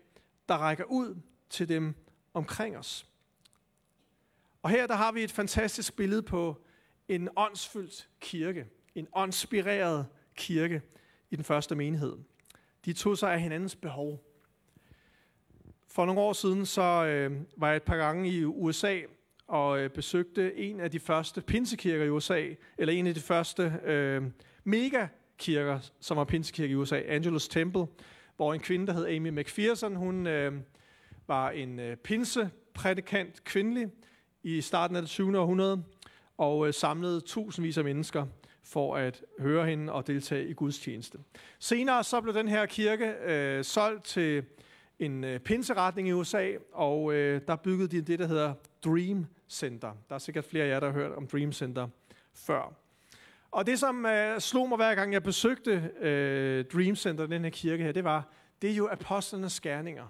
der 0.49 0.55
rækker 0.57 0.83
ud 0.83 1.15
til 1.49 1.69
dem 1.69 1.95
omkring 2.33 2.77
os. 2.77 3.07
Og 4.61 4.69
her 4.69 4.87
der 4.87 4.95
har 4.95 5.11
vi 5.11 5.23
et 5.23 5.31
fantastisk 5.31 5.95
billede 5.95 6.23
på 6.23 6.65
en 7.07 7.29
åndsfyldt 7.35 8.09
kirke. 8.19 8.65
En 8.95 9.07
åndspireret 9.13 10.07
kirke 10.35 10.81
i 11.29 11.35
den 11.35 11.43
første 11.43 11.75
menighed. 11.75 12.17
De 12.85 12.93
tog 12.93 13.17
sig 13.17 13.33
af 13.33 13.41
hinandens 13.41 13.75
behov. 13.75 14.26
For 15.87 16.05
nogle 16.05 16.21
år 16.21 16.33
siden 16.33 16.65
så 16.65 17.05
øh, 17.05 17.31
var 17.57 17.67
jeg 17.67 17.75
et 17.75 17.83
par 17.83 17.97
gange 17.97 18.29
i 18.29 18.45
USA 18.45 18.99
og 19.47 19.79
øh, 19.79 19.89
besøgte 19.89 20.57
en 20.57 20.79
af 20.79 20.91
de 20.91 20.99
første 20.99 21.41
pinsekirker 21.41 22.05
i 22.05 22.09
USA, 22.09 22.47
eller 22.77 22.93
en 22.93 23.07
af 23.07 23.13
de 23.13 23.19
første 23.19 23.73
øh, 23.85 24.23
megakirker, 24.63 25.79
som 25.99 26.17
var 26.17 26.23
pinsekirker 26.23 26.71
i 26.71 26.75
USA, 26.75 27.01
Angelus 27.07 27.47
Temple, 27.47 27.85
hvor 28.35 28.53
en 28.53 28.59
kvinde, 28.59 28.87
der 28.87 28.93
hed 28.93 29.07
Amy 29.07 29.29
McPherson, 29.29 29.95
hun 29.95 30.27
øh, 30.27 30.53
var 31.27 31.49
en 31.49 31.79
øh, 31.79 31.97
pinseprædikant 31.97 33.43
kvindelig 33.43 33.87
i 34.43 34.61
starten 34.61 34.95
af 34.95 35.01
det 35.01 35.09
20. 35.09 35.39
århundrede, 35.39 35.83
og 36.37 36.67
øh, 36.67 36.73
samlede 36.73 37.21
tusindvis 37.21 37.77
af 37.77 37.83
mennesker 37.83 38.25
for 38.63 38.95
at 38.95 39.23
høre 39.39 39.65
hende 39.65 39.93
og 39.93 40.07
deltage 40.07 40.47
i 40.47 40.53
gudstjeneste. 40.53 41.17
Senere 41.59 42.03
så 42.03 42.21
blev 42.21 42.33
den 42.33 42.47
her 42.47 42.65
kirke 42.65 43.13
øh, 43.25 43.63
solgt 43.63 44.05
til 44.05 44.43
en 44.99 45.23
øh, 45.23 45.39
pinseretning 45.39 46.07
i 46.07 46.11
USA, 46.11 46.51
og 46.73 47.13
øh, 47.13 47.41
der 47.47 47.55
byggede 47.55 47.87
de 47.87 48.01
det, 48.01 48.19
der 48.19 48.27
hedder 48.27 48.53
Dream 48.85 49.25
Center. 49.49 49.93
Der 50.09 50.15
er 50.15 50.19
sikkert 50.19 50.45
flere 50.45 50.65
af 50.65 50.69
jer, 50.69 50.79
der 50.79 50.87
har 50.87 50.93
hørt 50.93 51.11
om 51.11 51.27
Dream 51.27 51.51
Center 51.51 51.87
før. 52.33 52.73
Og 53.51 53.67
det, 53.67 53.79
som 53.79 54.05
øh, 54.05 54.39
slog 54.39 54.69
mig 54.69 54.75
hver 54.75 54.95
gang, 54.95 55.13
jeg 55.13 55.23
besøgte 55.23 55.91
øh, 55.99 56.65
Dream 56.65 56.95
Center, 56.95 57.27
den 57.27 57.43
her 57.43 57.49
kirke 57.49 57.83
her, 57.83 57.91
det 57.91 58.03
var, 58.03 58.29
det 58.61 58.71
er 58.71 58.75
jo 58.75 58.89
apostlenes 58.91 59.53
skærninger. 59.53 60.07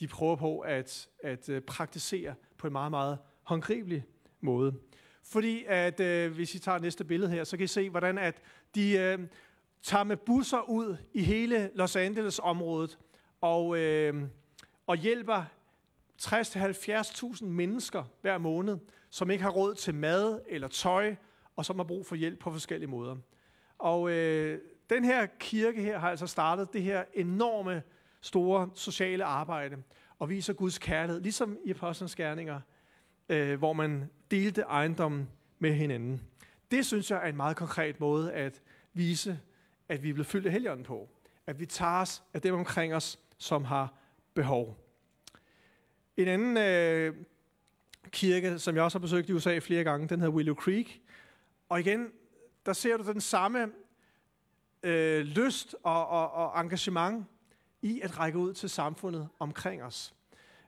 De 0.00 0.06
prøver 0.06 0.36
på 0.36 0.58
at, 0.58 1.08
at 1.22 1.48
øh, 1.48 1.60
praktisere 1.60 2.34
på 2.58 2.66
en 2.66 2.72
meget, 2.72 2.90
meget 2.90 3.18
håndgribelig 3.42 4.04
måde. 4.40 4.74
Fordi 5.22 5.64
at, 5.68 6.00
øh, 6.00 6.32
hvis 6.32 6.54
I 6.54 6.58
tager 6.58 6.78
næste 6.78 7.04
billede 7.04 7.30
her, 7.30 7.44
så 7.44 7.56
kan 7.56 7.64
I 7.64 7.66
se, 7.66 7.90
hvordan 7.90 8.18
at 8.18 8.42
de 8.74 8.98
øh, 8.98 9.18
tager 9.82 10.04
med 10.04 10.16
busser 10.16 10.68
ud 10.68 10.96
i 11.12 11.22
hele 11.22 11.70
Los 11.74 11.96
Angeles-området 11.96 12.98
og, 13.44 13.78
øh, 13.78 14.22
og 14.86 14.96
hjælper 14.96 15.44
60-70.000 16.22 17.44
mennesker 17.44 18.04
hver 18.20 18.38
måned, 18.38 18.78
som 19.10 19.30
ikke 19.30 19.44
har 19.44 19.50
råd 19.50 19.74
til 19.74 19.94
mad 19.94 20.40
eller 20.48 20.68
tøj, 20.68 21.14
og 21.56 21.64
som 21.64 21.76
har 21.76 21.84
brug 21.84 22.06
for 22.06 22.14
hjælp 22.14 22.38
på 22.38 22.52
forskellige 22.52 22.90
måder. 22.90 23.16
Og 23.78 24.10
øh, 24.10 24.60
den 24.90 25.04
her 25.04 25.26
kirke 25.38 25.82
her 25.82 25.98
har 25.98 26.10
altså 26.10 26.26
startet 26.26 26.72
det 26.72 26.82
her 26.82 27.04
enorme, 27.14 27.82
store 28.20 28.70
sociale 28.74 29.24
arbejde, 29.24 29.76
og 30.18 30.28
viser 30.28 30.52
Guds 30.52 30.78
kærlighed, 30.78 31.20
ligesom 31.22 31.58
i 31.64 31.70
Apostlenes 31.70 32.16
Gerninger, 32.16 32.60
øh, 33.28 33.58
hvor 33.58 33.72
man 33.72 34.10
delte 34.30 34.62
ejendommen 34.62 35.28
med 35.58 35.72
hinanden. 35.72 36.22
Det 36.70 36.86
synes 36.86 37.10
jeg 37.10 37.20
er 37.24 37.28
en 37.28 37.36
meget 37.36 37.56
konkret 37.56 38.00
måde 38.00 38.32
at 38.32 38.62
vise, 38.92 39.40
at 39.88 40.02
vi 40.02 40.10
er 40.10 40.14
blevet 40.14 40.26
fyldt 40.26 40.46
af 40.46 40.52
helgen 40.52 40.82
på. 40.82 41.08
At 41.46 41.60
vi 41.60 41.66
tager 41.66 42.00
os 42.00 42.22
af 42.34 42.42
dem 42.42 42.54
omkring 42.54 42.94
os, 42.94 43.18
som 43.38 43.64
har 43.64 43.94
behov. 44.34 44.78
En 46.16 46.28
anden 46.28 46.56
øh, 46.56 47.14
kirke, 48.10 48.58
som 48.58 48.74
jeg 48.74 48.84
også 48.84 48.98
har 48.98 49.02
besøgt 49.02 49.28
i 49.28 49.32
USA 49.32 49.58
flere 49.58 49.84
gange, 49.84 50.08
den 50.08 50.20
hedder 50.20 50.34
Willow 50.34 50.54
Creek. 50.54 51.02
Og 51.68 51.80
igen, 51.80 52.08
der 52.66 52.72
ser 52.72 52.96
du 52.96 53.12
den 53.12 53.20
samme 53.20 53.72
øh, 54.82 55.20
lyst 55.20 55.76
og, 55.82 56.08
og, 56.08 56.32
og 56.32 56.60
engagement 56.60 57.26
i 57.82 58.00
at 58.00 58.18
række 58.18 58.38
ud 58.38 58.54
til 58.54 58.70
samfundet 58.70 59.28
omkring 59.38 59.82
os. 59.82 60.14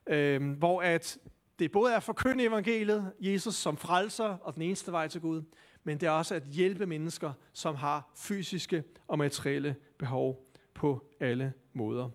Øh, 0.06 0.52
hvor 0.58 0.82
at 0.82 1.18
det 1.58 1.72
både 1.72 1.92
er 1.92 1.96
at 1.96 2.02
forkynde 2.02 2.44
evangeliet, 2.44 3.12
Jesus 3.20 3.54
som 3.54 3.76
frelser 3.76 4.24
og 4.24 4.54
den 4.54 4.62
eneste 4.62 4.92
vej 4.92 5.08
til 5.08 5.20
Gud, 5.20 5.42
men 5.84 6.00
det 6.00 6.06
er 6.06 6.10
også 6.10 6.34
at 6.34 6.42
hjælpe 6.42 6.86
mennesker, 6.86 7.32
som 7.52 7.74
har 7.74 8.10
fysiske 8.16 8.84
og 9.08 9.18
materielle 9.18 9.76
behov 9.98 10.46
på 10.74 11.04
alle 11.20 11.52
måder. 11.72 12.10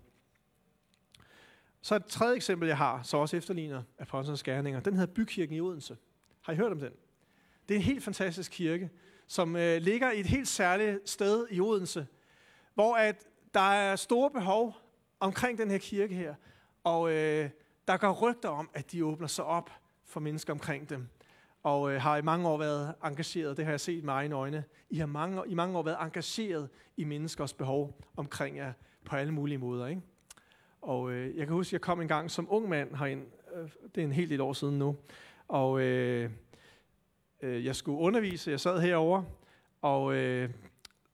Så 1.81 1.95
et 1.95 2.05
tredje 2.05 2.35
eksempel, 2.35 2.67
jeg 2.67 2.77
har, 2.77 3.03
så 3.03 3.17
også 3.17 3.37
efterligner 3.37 3.83
Apostlenes 3.99 4.43
Gerninger, 4.43 4.79
den 4.79 4.93
hedder 4.93 5.13
Bykirken 5.13 5.55
i 5.55 5.61
Odense. 5.61 5.97
Har 6.41 6.53
I 6.53 6.55
hørt 6.55 6.71
om 6.71 6.79
den? 6.79 6.91
Det 7.67 7.75
er 7.75 7.79
en 7.79 7.85
helt 7.85 8.03
fantastisk 8.03 8.51
kirke, 8.51 8.89
som 9.27 9.55
øh, 9.55 9.81
ligger 9.81 10.11
i 10.11 10.19
et 10.19 10.25
helt 10.25 10.47
særligt 10.47 11.09
sted 11.09 11.47
i 11.51 11.59
Odense, 11.59 12.07
hvor 12.73 12.95
at 12.95 13.27
der 13.53 13.59
er 13.59 13.95
store 13.95 14.31
behov 14.31 14.75
omkring 15.19 15.57
den 15.57 15.71
her 15.71 15.77
kirke 15.77 16.15
her. 16.15 16.35
Og 16.83 17.11
øh, 17.11 17.49
der 17.87 17.97
går 17.97 18.11
rygter 18.11 18.49
om, 18.49 18.69
at 18.73 18.91
de 18.91 19.05
åbner 19.05 19.27
sig 19.27 19.45
op 19.45 19.71
for 20.05 20.19
mennesker 20.19 20.53
omkring 20.53 20.89
dem. 20.89 21.07
Og 21.63 21.91
øh, 21.91 22.01
har 22.01 22.17
i 22.17 22.21
mange 22.21 22.47
år 22.47 22.57
været 22.57 22.95
engageret, 23.03 23.57
det 23.57 23.65
har 23.65 23.71
jeg 23.71 23.79
set 23.79 24.03
med 24.03 24.13
egne 24.13 24.35
øjne. 24.35 24.63
I 24.89 24.97
har 24.97 25.05
mange, 25.05 25.41
i 25.47 25.53
mange 25.53 25.77
år 25.77 25.83
været 25.83 25.97
engageret 26.01 26.69
i 26.97 27.03
menneskers 27.03 27.53
behov 27.53 28.01
omkring 28.17 28.57
jer 28.57 28.73
på 29.05 29.15
alle 29.15 29.33
mulige 29.33 29.57
måder. 29.57 29.87
Ikke? 29.87 30.01
Og 30.81 31.11
øh, 31.11 31.37
jeg 31.37 31.47
kan 31.47 31.55
huske, 31.55 31.69
at 31.69 31.73
jeg 31.73 31.81
kom 31.81 32.01
en 32.01 32.07
gang 32.07 32.31
som 32.31 32.47
ung 32.49 32.69
mand 32.69 32.95
herind. 32.95 33.25
Øh, 33.55 33.69
det 33.95 34.01
er 34.01 34.05
en 34.05 34.11
hel 34.11 34.29
del 34.29 34.41
år 34.41 34.53
siden 34.53 34.79
nu. 34.79 34.95
Og 35.47 35.81
øh, 35.81 36.31
øh, 37.41 37.65
jeg 37.65 37.75
skulle 37.75 37.97
undervise. 37.97 38.51
Jeg 38.51 38.59
sad 38.59 38.81
herovre. 38.81 39.25
Og 39.81 40.15
øh, 40.15 40.49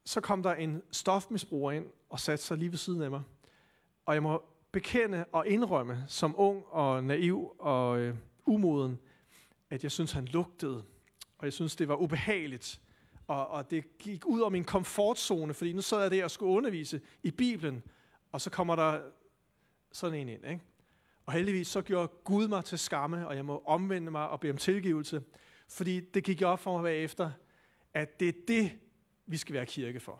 så 0.05 0.21
kom 0.21 0.43
der 0.43 0.53
en 0.53 0.81
stofmisbruger 0.91 1.71
ind 1.71 1.85
og 2.09 2.19
satte 2.19 2.45
sig 2.45 2.57
lige 2.57 2.71
ved 2.71 2.77
siden 2.77 3.01
af 3.01 3.11
mig. 3.11 3.21
Og 4.05 4.13
jeg 4.13 4.23
må 4.23 4.43
bekende 4.71 5.25
og 5.31 5.47
indrømme 5.47 6.03
som 6.07 6.35
ung 6.37 6.63
og 6.67 7.03
naiv 7.03 7.55
og 7.59 7.99
øh, 7.99 8.15
umoden, 8.45 8.99
at 9.69 9.83
jeg 9.83 9.91
synes, 9.91 10.11
han 10.11 10.25
lugtede. 10.25 10.83
Og 11.37 11.45
jeg 11.45 11.53
synes, 11.53 11.75
det 11.75 11.87
var 11.87 11.95
ubehageligt. 11.95 12.81
Og, 13.27 13.47
og 13.47 13.71
det 13.71 13.97
gik 13.97 14.25
ud 14.25 14.41
af 14.41 14.51
min 14.51 14.63
komfortzone, 14.63 15.53
fordi 15.53 15.73
nu 15.73 15.81
sad 15.81 16.01
jeg 16.01 16.11
der 16.11 16.23
og 16.23 16.31
skulle 16.31 16.51
undervise 16.51 17.01
i 17.23 17.31
Bibelen, 17.31 17.83
og 18.31 18.41
så 18.41 18.49
kommer 18.49 18.75
der 18.75 18.99
sådan 19.91 20.19
en 20.19 20.29
ind. 20.29 20.45
Ikke? 20.45 20.61
Og 21.25 21.33
heldigvis 21.33 21.67
så 21.67 21.81
gjorde 21.81 22.07
Gud 22.23 22.47
mig 22.47 22.65
til 22.65 22.79
skamme, 22.79 23.27
og 23.27 23.35
jeg 23.35 23.45
må 23.45 23.63
omvende 23.65 24.11
mig 24.11 24.29
og 24.29 24.39
bede 24.39 24.51
om 24.51 24.57
tilgivelse, 24.57 25.23
fordi 25.69 25.99
det 25.99 26.23
gik 26.23 26.41
op 26.41 26.59
for 26.59 26.73
mig 26.73 26.83
bagefter, 26.83 27.31
at 27.93 28.19
det 28.19 28.27
er 28.27 28.33
det, 28.47 28.71
vi 29.25 29.37
skal 29.37 29.55
være 29.55 29.65
kirke 29.65 29.99
for. 29.99 30.19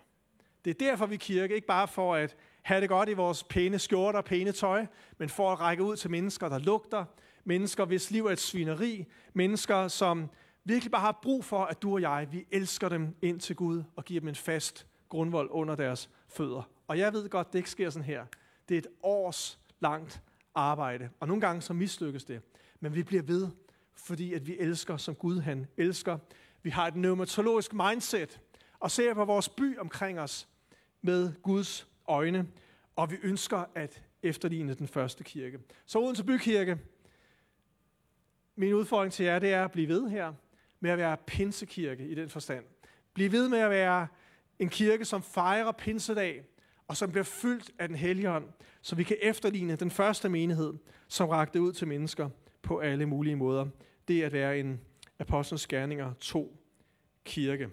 Det 0.65 0.69
er 0.69 0.85
derfor, 0.89 1.05
vi 1.05 1.15
er 1.15 1.19
kirke, 1.19 1.55
ikke 1.55 1.67
bare 1.67 1.87
for 1.87 2.15
at 2.15 2.35
have 2.61 2.81
det 2.81 2.89
godt 2.89 3.09
i 3.09 3.13
vores 3.13 3.43
pæne 3.43 3.79
skjorter 3.79 4.19
og 4.19 4.25
pæne 4.25 4.51
tøj, 4.51 4.85
men 5.17 5.29
for 5.29 5.51
at 5.51 5.59
række 5.59 5.83
ud 5.83 5.95
til 5.95 6.11
mennesker, 6.11 6.49
der 6.49 6.59
lugter, 6.59 7.05
mennesker, 7.43 7.85
hvis 7.85 8.11
liv 8.11 8.25
er 8.25 8.31
et 8.31 8.39
svineri, 8.39 9.05
mennesker, 9.33 9.87
som 9.87 10.29
virkelig 10.63 10.91
bare 10.91 11.01
har 11.01 11.19
brug 11.21 11.45
for, 11.45 11.63
at 11.63 11.81
du 11.81 11.93
og 11.93 12.01
jeg, 12.01 12.27
vi 12.31 12.45
elsker 12.51 12.89
dem 12.89 13.15
ind 13.21 13.39
til 13.39 13.55
Gud 13.55 13.83
og 13.95 14.05
giver 14.05 14.19
dem 14.19 14.29
en 14.29 14.35
fast 14.35 14.87
grundvold 15.09 15.49
under 15.51 15.75
deres 15.75 16.09
fødder. 16.27 16.69
Og 16.87 16.97
jeg 16.97 17.13
ved 17.13 17.29
godt, 17.29 17.53
det 17.53 17.59
ikke 17.59 17.69
sker 17.69 17.89
sådan 17.89 18.05
her. 18.05 18.25
Det 18.69 18.75
er 18.75 18.79
et 18.79 18.87
års 19.03 19.59
langt 19.79 20.21
arbejde, 20.55 21.09
og 21.19 21.27
nogle 21.27 21.41
gange 21.41 21.61
så 21.61 21.73
mislykkes 21.73 22.23
det. 22.23 22.41
Men 22.79 22.95
vi 22.95 23.03
bliver 23.03 23.23
ved, 23.23 23.47
fordi 23.93 24.33
at 24.33 24.47
vi 24.47 24.57
elsker, 24.59 24.97
som 24.97 25.15
Gud 25.15 25.39
han 25.39 25.67
elsker. 25.77 26.17
Vi 26.63 26.69
har 26.69 26.87
et 26.87 26.93
pneumatologisk 26.93 27.73
mindset, 27.73 28.39
og 28.79 28.91
ser 28.91 29.13
på 29.13 29.25
vores 29.25 29.49
by 29.49 29.77
omkring 29.77 30.19
os 30.19 30.47
med 31.01 31.33
Guds 31.41 31.87
øjne, 32.07 32.47
og 32.95 33.11
vi 33.11 33.15
ønsker 33.23 33.65
at 33.75 34.03
efterligne 34.23 34.73
den 34.73 34.87
første 34.87 35.23
kirke. 35.23 35.59
Så 35.85 35.99
Odense 35.99 36.23
Bykirke, 36.23 36.77
min 38.55 38.73
udfordring 38.73 39.13
til 39.13 39.25
jer, 39.25 39.39
det 39.39 39.53
er 39.53 39.65
at 39.65 39.71
blive 39.71 39.87
ved 39.87 40.09
her 40.09 40.33
med 40.79 40.91
at 40.91 40.97
være 40.97 41.17
pinsekirke 41.17 42.07
i 42.07 42.15
den 42.15 42.29
forstand. 42.29 42.65
Bliv 43.13 43.31
ved 43.31 43.49
med 43.49 43.59
at 43.59 43.69
være 43.69 44.07
en 44.59 44.69
kirke, 44.69 45.05
som 45.05 45.23
fejrer 45.23 45.71
pinsedag, 45.71 46.43
og 46.87 46.97
som 46.97 47.11
bliver 47.11 47.23
fyldt 47.23 47.71
af 47.79 47.87
den 47.87 47.97
hellige 47.97 48.31
ånd, 48.31 48.49
så 48.81 48.95
vi 48.95 49.03
kan 49.03 49.17
efterligne 49.21 49.75
den 49.75 49.91
første 49.91 50.29
menighed, 50.29 50.73
som 51.07 51.29
rakte 51.29 51.61
ud 51.61 51.73
til 51.73 51.87
mennesker 51.87 52.29
på 52.61 52.79
alle 52.79 53.05
mulige 53.05 53.35
måder. 53.35 53.67
Det 54.07 54.21
er 54.21 54.25
at 54.25 54.33
være 54.33 54.59
en 54.59 54.81
Apostlenes 55.19 55.67
Gerninger 55.67 56.13
2 56.13 56.57
kirke. 57.25 57.69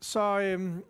Så 0.00 0.40
øhm, 0.40 0.84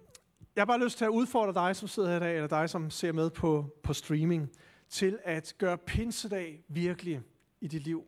jeg 0.57 0.61
har 0.61 0.65
bare 0.65 0.85
lyst 0.85 0.99
til 0.99 1.05
at 1.05 1.09
udfordre 1.09 1.67
dig, 1.67 1.77
som 1.77 1.89
sidder 1.89 2.09
her 2.09 2.17
i 2.17 2.21
dag, 2.21 2.35
eller 2.35 2.49
dig, 2.49 2.71
som 2.71 2.91
ser 2.91 3.13
med 3.13 3.31
på, 3.31 3.79
på 3.83 3.93
streaming, 3.93 4.51
til 4.89 5.19
at 5.25 5.55
gøre 5.59 5.79
pinsedag 5.79 6.65
virkelig 6.69 7.21
i 7.61 7.69
dit 7.69 7.83
liv. 7.83 8.05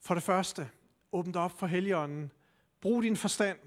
For 0.00 0.14
det 0.14 0.22
første, 0.22 0.70
åbn 1.12 1.32
dig 1.32 1.42
op 1.42 1.58
for 1.58 1.66
Helligånden. 1.66 2.32
Brug 2.84 3.02
din 3.02 3.16
forstand. 3.16 3.58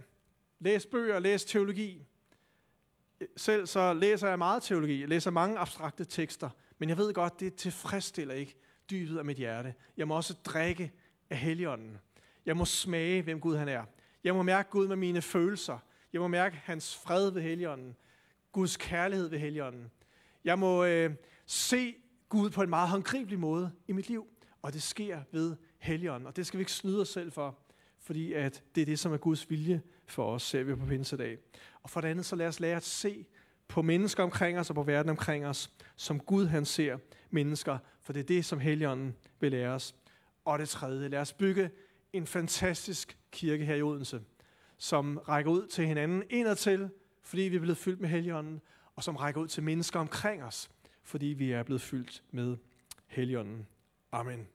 Læs 0.59 0.85
bøger, 0.85 1.19
læs 1.19 1.45
teologi. 1.45 2.05
Selv 3.37 3.67
så 3.67 3.93
læser 3.93 4.29
jeg 4.29 4.37
meget 4.37 4.63
teologi. 4.63 5.01
Jeg 5.01 5.09
læser 5.09 5.31
mange 5.31 5.57
abstrakte 5.57 6.05
tekster. 6.05 6.49
Men 6.77 6.89
jeg 6.89 6.97
ved 6.97 7.13
godt, 7.13 7.39
det 7.39 7.55
tilfredsstiller 7.55 8.33
ikke 8.33 8.55
dybet 8.89 9.17
af 9.17 9.25
mit 9.25 9.37
hjerte. 9.37 9.73
Jeg 9.97 10.07
må 10.07 10.15
også 10.15 10.33
drikke 10.33 10.91
af 11.29 11.37
Helligånden. 11.37 11.97
Jeg 12.45 12.57
må 12.57 12.65
smage, 12.65 13.21
hvem 13.21 13.39
Gud 13.39 13.55
han 13.55 13.67
er. 13.67 13.83
Jeg 14.23 14.35
må 14.35 14.43
mærke 14.43 14.69
Gud 14.69 14.87
med 14.87 14.95
mine 14.95 15.21
følelser. 15.21 15.79
Jeg 16.13 16.21
må 16.21 16.27
mærke 16.27 16.55
hans 16.55 16.95
fred 16.95 17.31
ved 17.31 17.41
Helligånden. 17.41 17.95
Guds 18.51 18.77
kærlighed 18.77 19.27
ved 19.27 19.39
Helligånden. 19.39 19.91
Jeg 20.43 20.59
må 20.59 20.85
øh, 20.85 21.11
se 21.45 21.95
Gud 22.29 22.49
på 22.49 22.61
en 22.61 22.69
meget 22.69 22.89
håndgribelig 22.89 23.39
måde 23.39 23.71
i 23.87 23.91
mit 23.91 24.09
liv. 24.09 24.27
Og 24.61 24.73
det 24.73 24.83
sker 24.83 25.21
ved 25.31 25.55
Helligånden. 25.77 26.27
Og 26.27 26.35
det 26.35 26.47
skal 26.47 26.57
vi 26.57 26.61
ikke 26.61 26.71
snyde 26.71 27.01
os 27.01 27.09
selv 27.09 27.31
for, 27.31 27.59
fordi 28.07 28.33
at 28.33 28.63
det 28.75 28.81
er 28.81 28.85
det, 28.85 28.99
som 28.99 29.13
er 29.13 29.17
Guds 29.17 29.49
vilje 29.49 29.81
for 30.05 30.33
os, 30.33 30.43
ser 30.43 30.63
vi 30.63 30.75
på 30.75 30.85
pinsedag. 30.85 31.37
Og 31.83 31.89
for 31.89 32.01
det 32.01 32.07
andet, 32.07 32.25
så 32.25 32.35
lad 32.35 32.47
os 32.47 32.59
lære 32.59 32.75
at 32.75 32.83
se 32.83 33.25
på 33.67 33.81
mennesker 33.81 34.23
omkring 34.23 34.59
os 34.59 34.69
og 34.69 34.75
på 34.75 34.83
verden 34.83 35.09
omkring 35.09 35.45
os, 35.45 35.71
som 35.95 36.19
Gud 36.19 36.45
han 36.45 36.65
ser 36.65 36.97
mennesker, 37.29 37.77
for 38.01 38.13
det 38.13 38.19
er 38.19 38.23
det, 38.23 38.45
som 38.45 38.59
Helligånden 38.59 39.15
vil 39.39 39.51
lære 39.51 39.69
os. 39.69 39.95
Og 40.45 40.59
det 40.59 40.69
tredje, 40.69 41.07
lad 41.07 41.19
os 41.19 41.33
bygge 41.33 41.69
en 42.13 42.27
fantastisk 42.27 43.17
kirke 43.31 43.65
her 43.65 43.75
i 43.75 43.81
Odense, 43.81 44.21
som 44.77 45.17
rækker 45.17 45.51
ud 45.51 45.67
til 45.67 45.85
hinanden 45.87 46.23
indadtil, 46.29 46.89
fordi 47.21 47.41
vi 47.41 47.55
er 47.55 47.59
blevet 47.59 47.77
fyldt 47.77 48.01
med 48.01 48.09
Helligånden, 48.09 48.61
og 48.95 49.03
som 49.03 49.15
rækker 49.15 49.41
ud 49.41 49.47
til 49.47 49.63
mennesker 49.63 49.99
omkring 49.99 50.43
os, 50.43 50.69
fordi 51.03 51.25
vi 51.25 51.51
er 51.51 51.63
blevet 51.63 51.81
fyldt 51.81 52.23
med 52.31 52.57
Helligånden. 53.07 53.67
Amen. 54.11 54.47